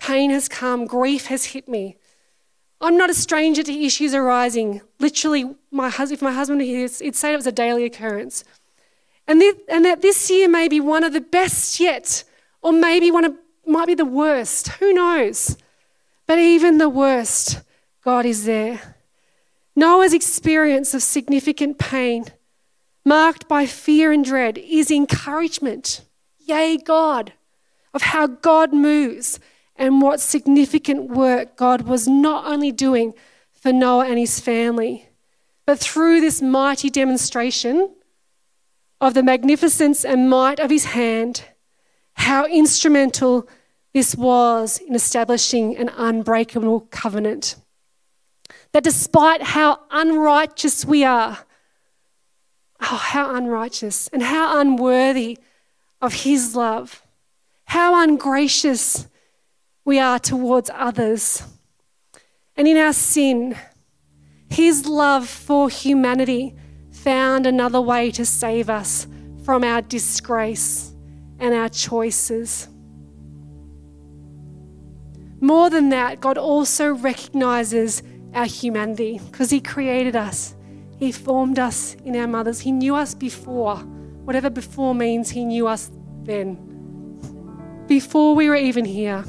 pain 0.00 0.30
has 0.30 0.48
come, 0.48 0.84
grief 0.84 1.26
has 1.26 1.44
hit 1.44 1.68
me. 1.68 1.96
I'm 2.80 2.96
not 2.96 3.08
a 3.08 3.14
stranger 3.14 3.62
to 3.62 3.72
issues 3.72 4.14
arising. 4.14 4.80
Literally, 4.98 5.54
my 5.70 5.90
husband, 5.90 6.18
if 6.18 6.22
my 6.22 6.32
husband 6.32 6.60
here, 6.62 6.88
he'd 6.88 7.14
say 7.14 7.34
it 7.34 7.36
was 7.36 7.46
a 7.46 7.52
daily 7.52 7.84
occurrence. 7.84 8.42
And, 9.30 9.40
and 9.68 9.84
that 9.84 10.02
this 10.02 10.28
year 10.28 10.48
may 10.48 10.66
be 10.66 10.80
one 10.80 11.04
of 11.04 11.12
the 11.12 11.20
best 11.20 11.78
yet, 11.78 12.24
or 12.62 12.72
maybe 12.72 13.12
one 13.12 13.24
of 13.24 13.36
might 13.64 13.86
be 13.86 13.94
the 13.94 14.04
worst. 14.04 14.66
Who 14.80 14.92
knows? 14.92 15.56
But 16.26 16.40
even 16.40 16.78
the 16.78 16.88
worst, 16.88 17.60
God 18.02 18.26
is 18.26 18.44
there. 18.44 18.96
Noah's 19.76 20.12
experience 20.12 20.94
of 20.94 21.04
significant 21.04 21.78
pain, 21.78 22.24
marked 23.04 23.46
by 23.46 23.66
fear 23.66 24.10
and 24.10 24.24
dread, 24.24 24.58
is 24.58 24.90
encouragement. 24.90 26.00
Yay, 26.40 26.76
God, 26.76 27.32
of 27.94 28.02
how 28.02 28.26
God 28.26 28.72
moves 28.72 29.38
and 29.76 30.02
what 30.02 30.18
significant 30.18 31.08
work 31.08 31.54
God 31.54 31.82
was 31.82 32.08
not 32.08 32.46
only 32.46 32.72
doing 32.72 33.14
for 33.52 33.72
Noah 33.72 34.08
and 34.08 34.18
his 34.18 34.40
family, 34.40 35.08
but 35.66 35.78
through 35.78 36.20
this 36.20 36.42
mighty 36.42 36.90
demonstration 36.90 37.94
of 39.00 39.14
the 39.14 39.22
magnificence 39.22 40.04
and 40.04 40.28
might 40.28 40.60
of 40.60 40.70
his 40.70 40.86
hand, 40.86 41.44
how 42.14 42.44
instrumental 42.46 43.48
this 43.94 44.14
was 44.14 44.78
in 44.78 44.94
establishing 44.94 45.76
an 45.76 45.90
unbreakable 45.96 46.80
covenant. 46.90 47.56
That 48.72 48.84
despite 48.84 49.42
how 49.42 49.80
unrighteous 49.90 50.84
we 50.84 51.02
are, 51.02 51.38
oh, 52.82 52.96
how 52.96 53.34
unrighteous 53.34 54.08
and 54.08 54.22
how 54.22 54.60
unworthy 54.60 55.38
of 56.00 56.12
his 56.12 56.54
love, 56.54 57.02
how 57.64 58.02
ungracious 58.02 59.08
we 59.84 59.98
are 59.98 60.18
towards 60.18 60.70
others. 60.74 61.42
And 62.56 62.68
in 62.68 62.76
our 62.76 62.92
sin, 62.92 63.56
his 64.48 64.86
love 64.86 65.28
for 65.28 65.68
humanity 65.68 66.54
found 67.02 67.46
another 67.46 67.80
way 67.80 68.10
to 68.10 68.24
save 68.24 68.68
us 68.68 69.06
from 69.44 69.64
our 69.64 69.80
disgrace 69.82 70.94
and 71.38 71.54
our 71.54 71.68
choices. 71.68 72.68
More 75.40 75.70
than 75.70 75.88
that, 75.88 76.20
God 76.20 76.36
also 76.36 76.92
recognizes 76.92 78.02
our 78.34 78.44
humanity 78.44 79.18
because 79.30 79.50
He 79.50 79.60
created 79.60 80.14
us. 80.14 80.54
He 80.98 81.12
formed 81.12 81.58
us 81.58 81.94
in 82.04 82.14
our 82.16 82.26
mothers. 82.26 82.60
He 82.60 82.72
knew 82.72 82.94
us 82.94 83.14
before. 83.14 83.76
Whatever 83.76 84.50
before 84.50 84.94
means, 84.94 85.30
He 85.30 85.46
knew 85.46 85.66
us 85.66 85.90
then. 86.24 86.56
Before 87.86 88.34
we 88.34 88.50
were 88.50 88.56
even 88.56 88.84
here. 88.84 89.24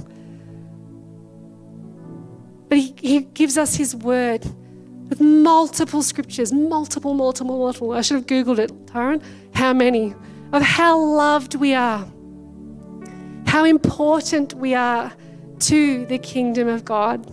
But 2.68 2.78
he, 2.78 2.94
he 2.98 3.22
gives 3.22 3.58
us 3.58 3.76
His 3.76 3.96
word 3.96 4.46
with 5.12 5.20
multiple 5.20 6.02
scriptures, 6.02 6.54
multiple, 6.54 7.14
multiple, 7.14 7.60
multiple. 7.60 7.92
I 7.92 8.02
should 8.02 8.16
have 8.16 8.28
Googled 8.28 8.60
it, 8.60 8.86
Tyron. 8.86 9.22
How 9.54 9.74
many? 9.74 10.16
Of 10.54 10.62
how 10.62 10.98
loved 10.98 11.56
we 11.56 11.74
are, 11.74 12.10
how 13.46 13.66
important 13.66 14.54
we 14.54 14.74
are 14.74 15.12
to 15.60 16.06
the 16.06 16.18
kingdom 16.18 16.70
of 16.70 16.86
God, 16.86 17.30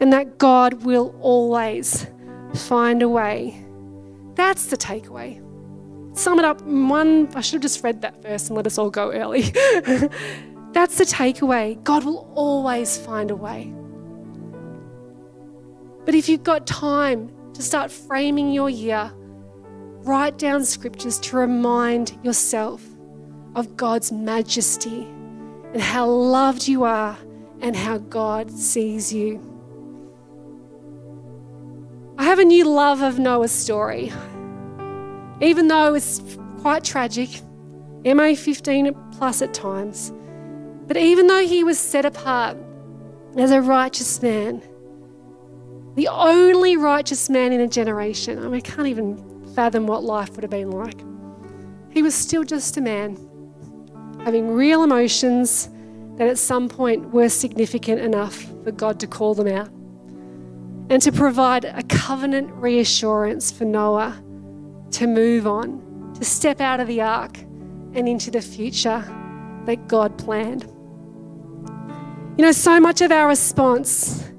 and 0.00 0.10
that 0.14 0.38
God 0.38 0.82
will 0.84 1.14
always 1.20 2.06
find 2.54 3.02
a 3.02 3.08
way. 3.08 3.62
That's 4.34 4.66
the 4.66 4.76
takeaway. 4.78 5.46
Sum 6.16 6.38
it 6.38 6.46
up 6.46 6.62
one, 6.62 7.28
I 7.34 7.42
should 7.42 7.54
have 7.54 7.62
just 7.62 7.84
read 7.84 8.00
that 8.02 8.22
verse 8.22 8.48
and 8.48 8.56
let 8.56 8.66
us 8.66 8.78
all 8.78 8.90
go 8.90 9.12
early. 9.12 9.42
That's 10.72 10.96
the 10.96 11.04
takeaway. 11.04 11.82
God 11.84 12.04
will 12.04 12.30
always 12.34 12.96
find 12.96 13.30
a 13.30 13.36
way. 13.36 13.72
But 16.04 16.14
if 16.14 16.28
you've 16.28 16.42
got 16.42 16.66
time 16.66 17.30
to 17.54 17.62
start 17.62 17.90
framing 17.90 18.52
your 18.52 18.70
year, 18.70 19.12
write 20.02 20.38
down 20.38 20.64
scriptures 20.64 21.18
to 21.20 21.36
remind 21.36 22.18
yourself 22.22 22.82
of 23.54 23.76
God's 23.76 24.10
majesty 24.10 25.06
and 25.72 25.80
how 25.80 26.06
loved 26.06 26.66
you 26.66 26.84
are 26.84 27.16
and 27.60 27.76
how 27.76 27.98
God 27.98 28.50
sees 28.50 29.12
you. 29.12 29.46
I 32.16 32.24
have 32.24 32.38
a 32.38 32.44
new 32.44 32.64
love 32.64 33.02
of 33.02 33.18
Noah's 33.18 33.52
story. 33.52 34.12
Even 35.40 35.68
though 35.68 35.94
it's 35.94 36.22
quite 36.60 36.84
tragic, 36.84 37.30
MA 38.04 38.34
15 38.34 38.94
plus 39.12 39.42
at 39.42 39.54
times, 39.54 40.12
but 40.86 40.96
even 40.96 41.26
though 41.26 41.46
he 41.46 41.64
was 41.64 41.78
set 41.78 42.04
apart 42.04 42.56
as 43.36 43.50
a 43.50 43.62
righteous 43.62 44.20
man, 44.22 44.62
the 45.96 46.08
only 46.08 46.76
righteous 46.76 47.28
man 47.28 47.52
in 47.52 47.60
a 47.60 47.68
generation. 47.68 48.38
I, 48.38 48.42
mean, 48.42 48.54
I 48.54 48.60
can't 48.60 48.88
even 48.88 49.52
fathom 49.54 49.86
what 49.86 50.04
life 50.04 50.30
would 50.36 50.42
have 50.42 50.50
been 50.50 50.70
like. 50.70 51.00
He 51.90 52.02
was 52.02 52.14
still 52.14 52.44
just 52.44 52.76
a 52.76 52.80
man, 52.80 53.16
having 54.24 54.52
real 54.52 54.84
emotions 54.84 55.68
that 56.16 56.28
at 56.28 56.38
some 56.38 56.68
point 56.68 57.10
were 57.10 57.28
significant 57.28 58.00
enough 58.00 58.46
for 58.62 58.72
God 58.72 59.00
to 59.00 59.06
call 59.06 59.34
them 59.34 59.48
out 59.48 59.68
and 60.90 61.00
to 61.02 61.12
provide 61.12 61.64
a 61.64 61.82
covenant 61.84 62.50
reassurance 62.52 63.50
for 63.50 63.64
Noah 63.64 64.22
to 64.92 65.06
move 65.06 65.46
on, 65.46 66.12
to 66.18 66.24
step 66.24 66.60
out 66.60 66.80
of 66.80 66.88
the 66.88 67.00
ark 67.00 67.38
and 67.38 68.08
into 68.08 68.30
the 68.30 68.42
future 68.42 69.04
that 69.66 69.88
God 69.88 70.18
planned. 70.18 70.64
You 72.36 72.44
know, 72.44 72.52
so 72.52 72.80
much 72.80 73.00
of 73.00 73.12
our 73.12 73.28
response 73.28 74.29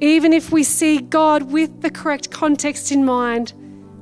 even 0.00 0.32
if 0.32 0.52
we 0.52 0.62
see 0.62 0.98
God 0.98 1.50
with 1.50 1.82
the 1.82 1.90
correct 1.90 2.30
context 2.30 2.92
in 2.92 3.04
mind, 3.04 3.52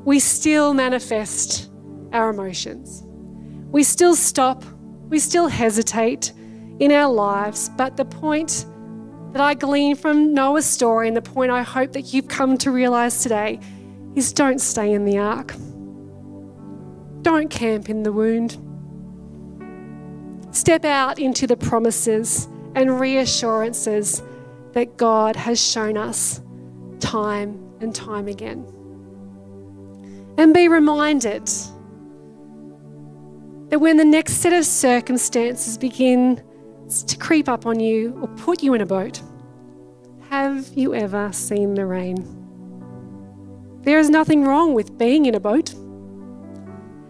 we 0.04 0.20
still 0.20 0.74
manifest 0.74 1.70
our 2.12 2.30
emotions. 2.30 3.02
We 3.70 3.82
still 3.82 4.14
stop, 4.14 4.64
we 5.08 5.18
still 5.18 5.48
hesitate 5.48 6.32
in 6.80 6.92
our 6.92 7.10
lives. 7.12 7.70
But 7.70 7.96
the 7.96 8.04
point 8.04 8.66
that 9.32 9.40
I 9.40 9.54
glean 9.54 9.96
from 9.96 10.34
Noah's 10.34 10.66
story 10.66 11.08
and 11.08 11.16
the 11.16 11.22
point 11.22 11.50
I 11.50 11.62
hope 11.62 11.92
that 11.92 12.12
you've 12.12 12.28
come 12.28 12.58
to 12.58 12.70
realize 12.70 13.22
today 13.22 13.58
is 14.14 14.32
don't 14.32 14.60
stay 14.60 14.92
in 14.92 15.04
the 15.04 15.18
ark. 15.18 15.54
Don't 17.22 17.50
camp 17.50 17.88
in 17.88 18.02
the 18.02 18.12
wound. 18.12 18.58
Step 20.54 20.84
out 20.84 21.18
into 21.18 21.46
the 21.46 21.56
promises 21.56 22.48
and 22.74 23.00
reassurances 23.00 24.22
that 24.76 24.98
God 24.98 25.36
has 25.36 25.58
shown 25.58 25.96
us 25.96 26.42
time 27.00 27.58
and 27.80 27.94
time 27.94 28.28
again. 28.28 28.66
And 30.36 30.52
be 30.52 30.68
reminded 30.68 31.46
that 33.70 33.78
when 33.78 33.96
the 33.96 34.04
next 34.04 34.34
set 34.34 34.52
of 34.52 34.66
circumstances 34.66 35.78
begin 35.78 36.42
to 37.06 37.16
creep 37.16 37.48
up 37.48 37.64
on 37.64 37.80
you 37.80 38.18
or 38.20 38.28
put 38.36 38.62
you 38.62 38.74
in 38.74 38.82
a 38.82 38.86
boat, 38.86 39.22
have 40.28 40.68
you 40.74 40.94
ever 40.94 41.32
seen 41.32 41.72
the 41.72 41.86
rain? 41.86 42.18
There 43.80 43.98
is 43.98 44.10
nothing 44.10 44.44
wrong 44.44 44.74
with 44.74 44.98
being 44.98 45.24
in 45.24 45.34
a 45.34 45.40
boat, 45.40 45.74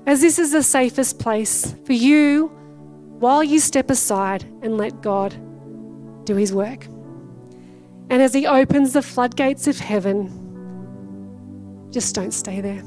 as 0.06 0.20
this 0.20 0.38
is 0.38 0.52
the 0.52 0.62
safest 0.62 1.18
place 1.18 1.74
for 1.84 1.94
you 1.94 2.46
while 3.18 3.42
you 3.42 3.58
step 3.58 3.90
aside 3.90 4.44
and 4.62 4.76
let 4.78 5.02
God 5.02 5.34
do 6.24 6.36
His 6.36 6.52
work. 6.52 6.86
And 8.08 8.22
as 8.22 8.32
He 8.32 8.46
opens 8.46 8.92
the 8.92 9.02
floodgates 9.02 9.66
of 9.66 9.78
heaven, 9.78 10.30
just 11.90 12.14
don't 12.14 12.32
stay 12.32 12.60
there. 12.60 12.82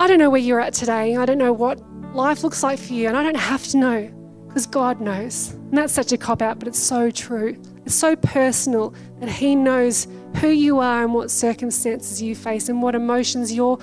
I 0.00 0.06
don't 0.06 0.18
know 0.18 0.30
where 0.30 0.40
you're 0.40 0.60
at 0.60 0.72
today. 0.72 1.16
I 1.16 1.24
don't 1.24 1.38
know 1.38 1.52
what 1.52 1.80
life 2.14 2.42
looks 2.42 2.62
like 2.62 2.78
for 2.78 2.92
you, 2.92 3.08
and 3.08 3.16
I 3.16 3.22
don't 3.22 3.36
have 3.36 3.64
to 3.68 3.76
know 3.76 4.10
because 4.48 4.66
God 4.66 5.00
knows. 5.00 5.50
And 5.50 5.78
that's 5.78 5.92
such 5.92 6.12
a 6.12 6.18
cop 6.18 6.42
out, 6.42 6.58
but 6.58 6.68
it's 6.68 6.78
so 6.78 7.10
true. 7.10 7.60
It's 7.84 7.94
so 7.94 8.16
personal 8.16 8.94
that 9.20 9.28
He 9.28 9.54
knows 9.54 10.06
who 10.36 10.48
you 10.48 10.80
are 10.80 11.04
and 11.04 11.14
what 11.14 11.30
circumstances 11.30 12.20
you 12.20 12.34
face 12.34 12.68
and 12.68 12.82
what 12.82 12.94
emotions 12.94 13.52
you're 13.52 13.78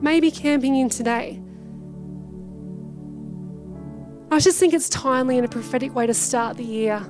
maybe 0.00 0.30
camping 0.30 0.76
in 0.76 0.88
today. 0.88 1.40
I 4.30 4.38
just 4.40 4.58
think 4.58 4.74
it's 4.74 4.88
timely 4.88 5.38
and 5.38 5.46
a 5.46 5.48
prophetic 5.48 5.94
way 5.94 6.06
to 6.06 6.14
start 6.14 6.56
the 6.56 6.64
year 6.64 7.04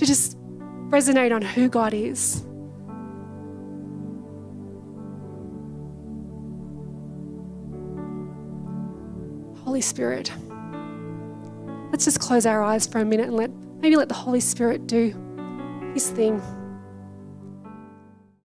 to 0.00 0.06
just 0.06 0.38
resonate 0.88 1.30
on 1.30 1.42
who 1.42 1.68
God 1.68 1.92
is. 1.92 2.42
Holy 9.62 9.82
Spirit, 9.82 10.32
let's 11.92 12.06
just 12.06 12.18
close 12.18 12.46
our 12.46 12.62
eyes 12.62 12.86
for 12.86 13.00
a 13.00 13.04
minute 13.04 13.26
and 13.26 13.36
let 13.36 13.50
maybe 13.82 13.94
let 13.94 14.08
the 14.08 14.14
Holy 14.14 14.40
Spirit 14.40 14.86
do 14.86 15.14
his 15.92 16.08
thing. 16.08 16.40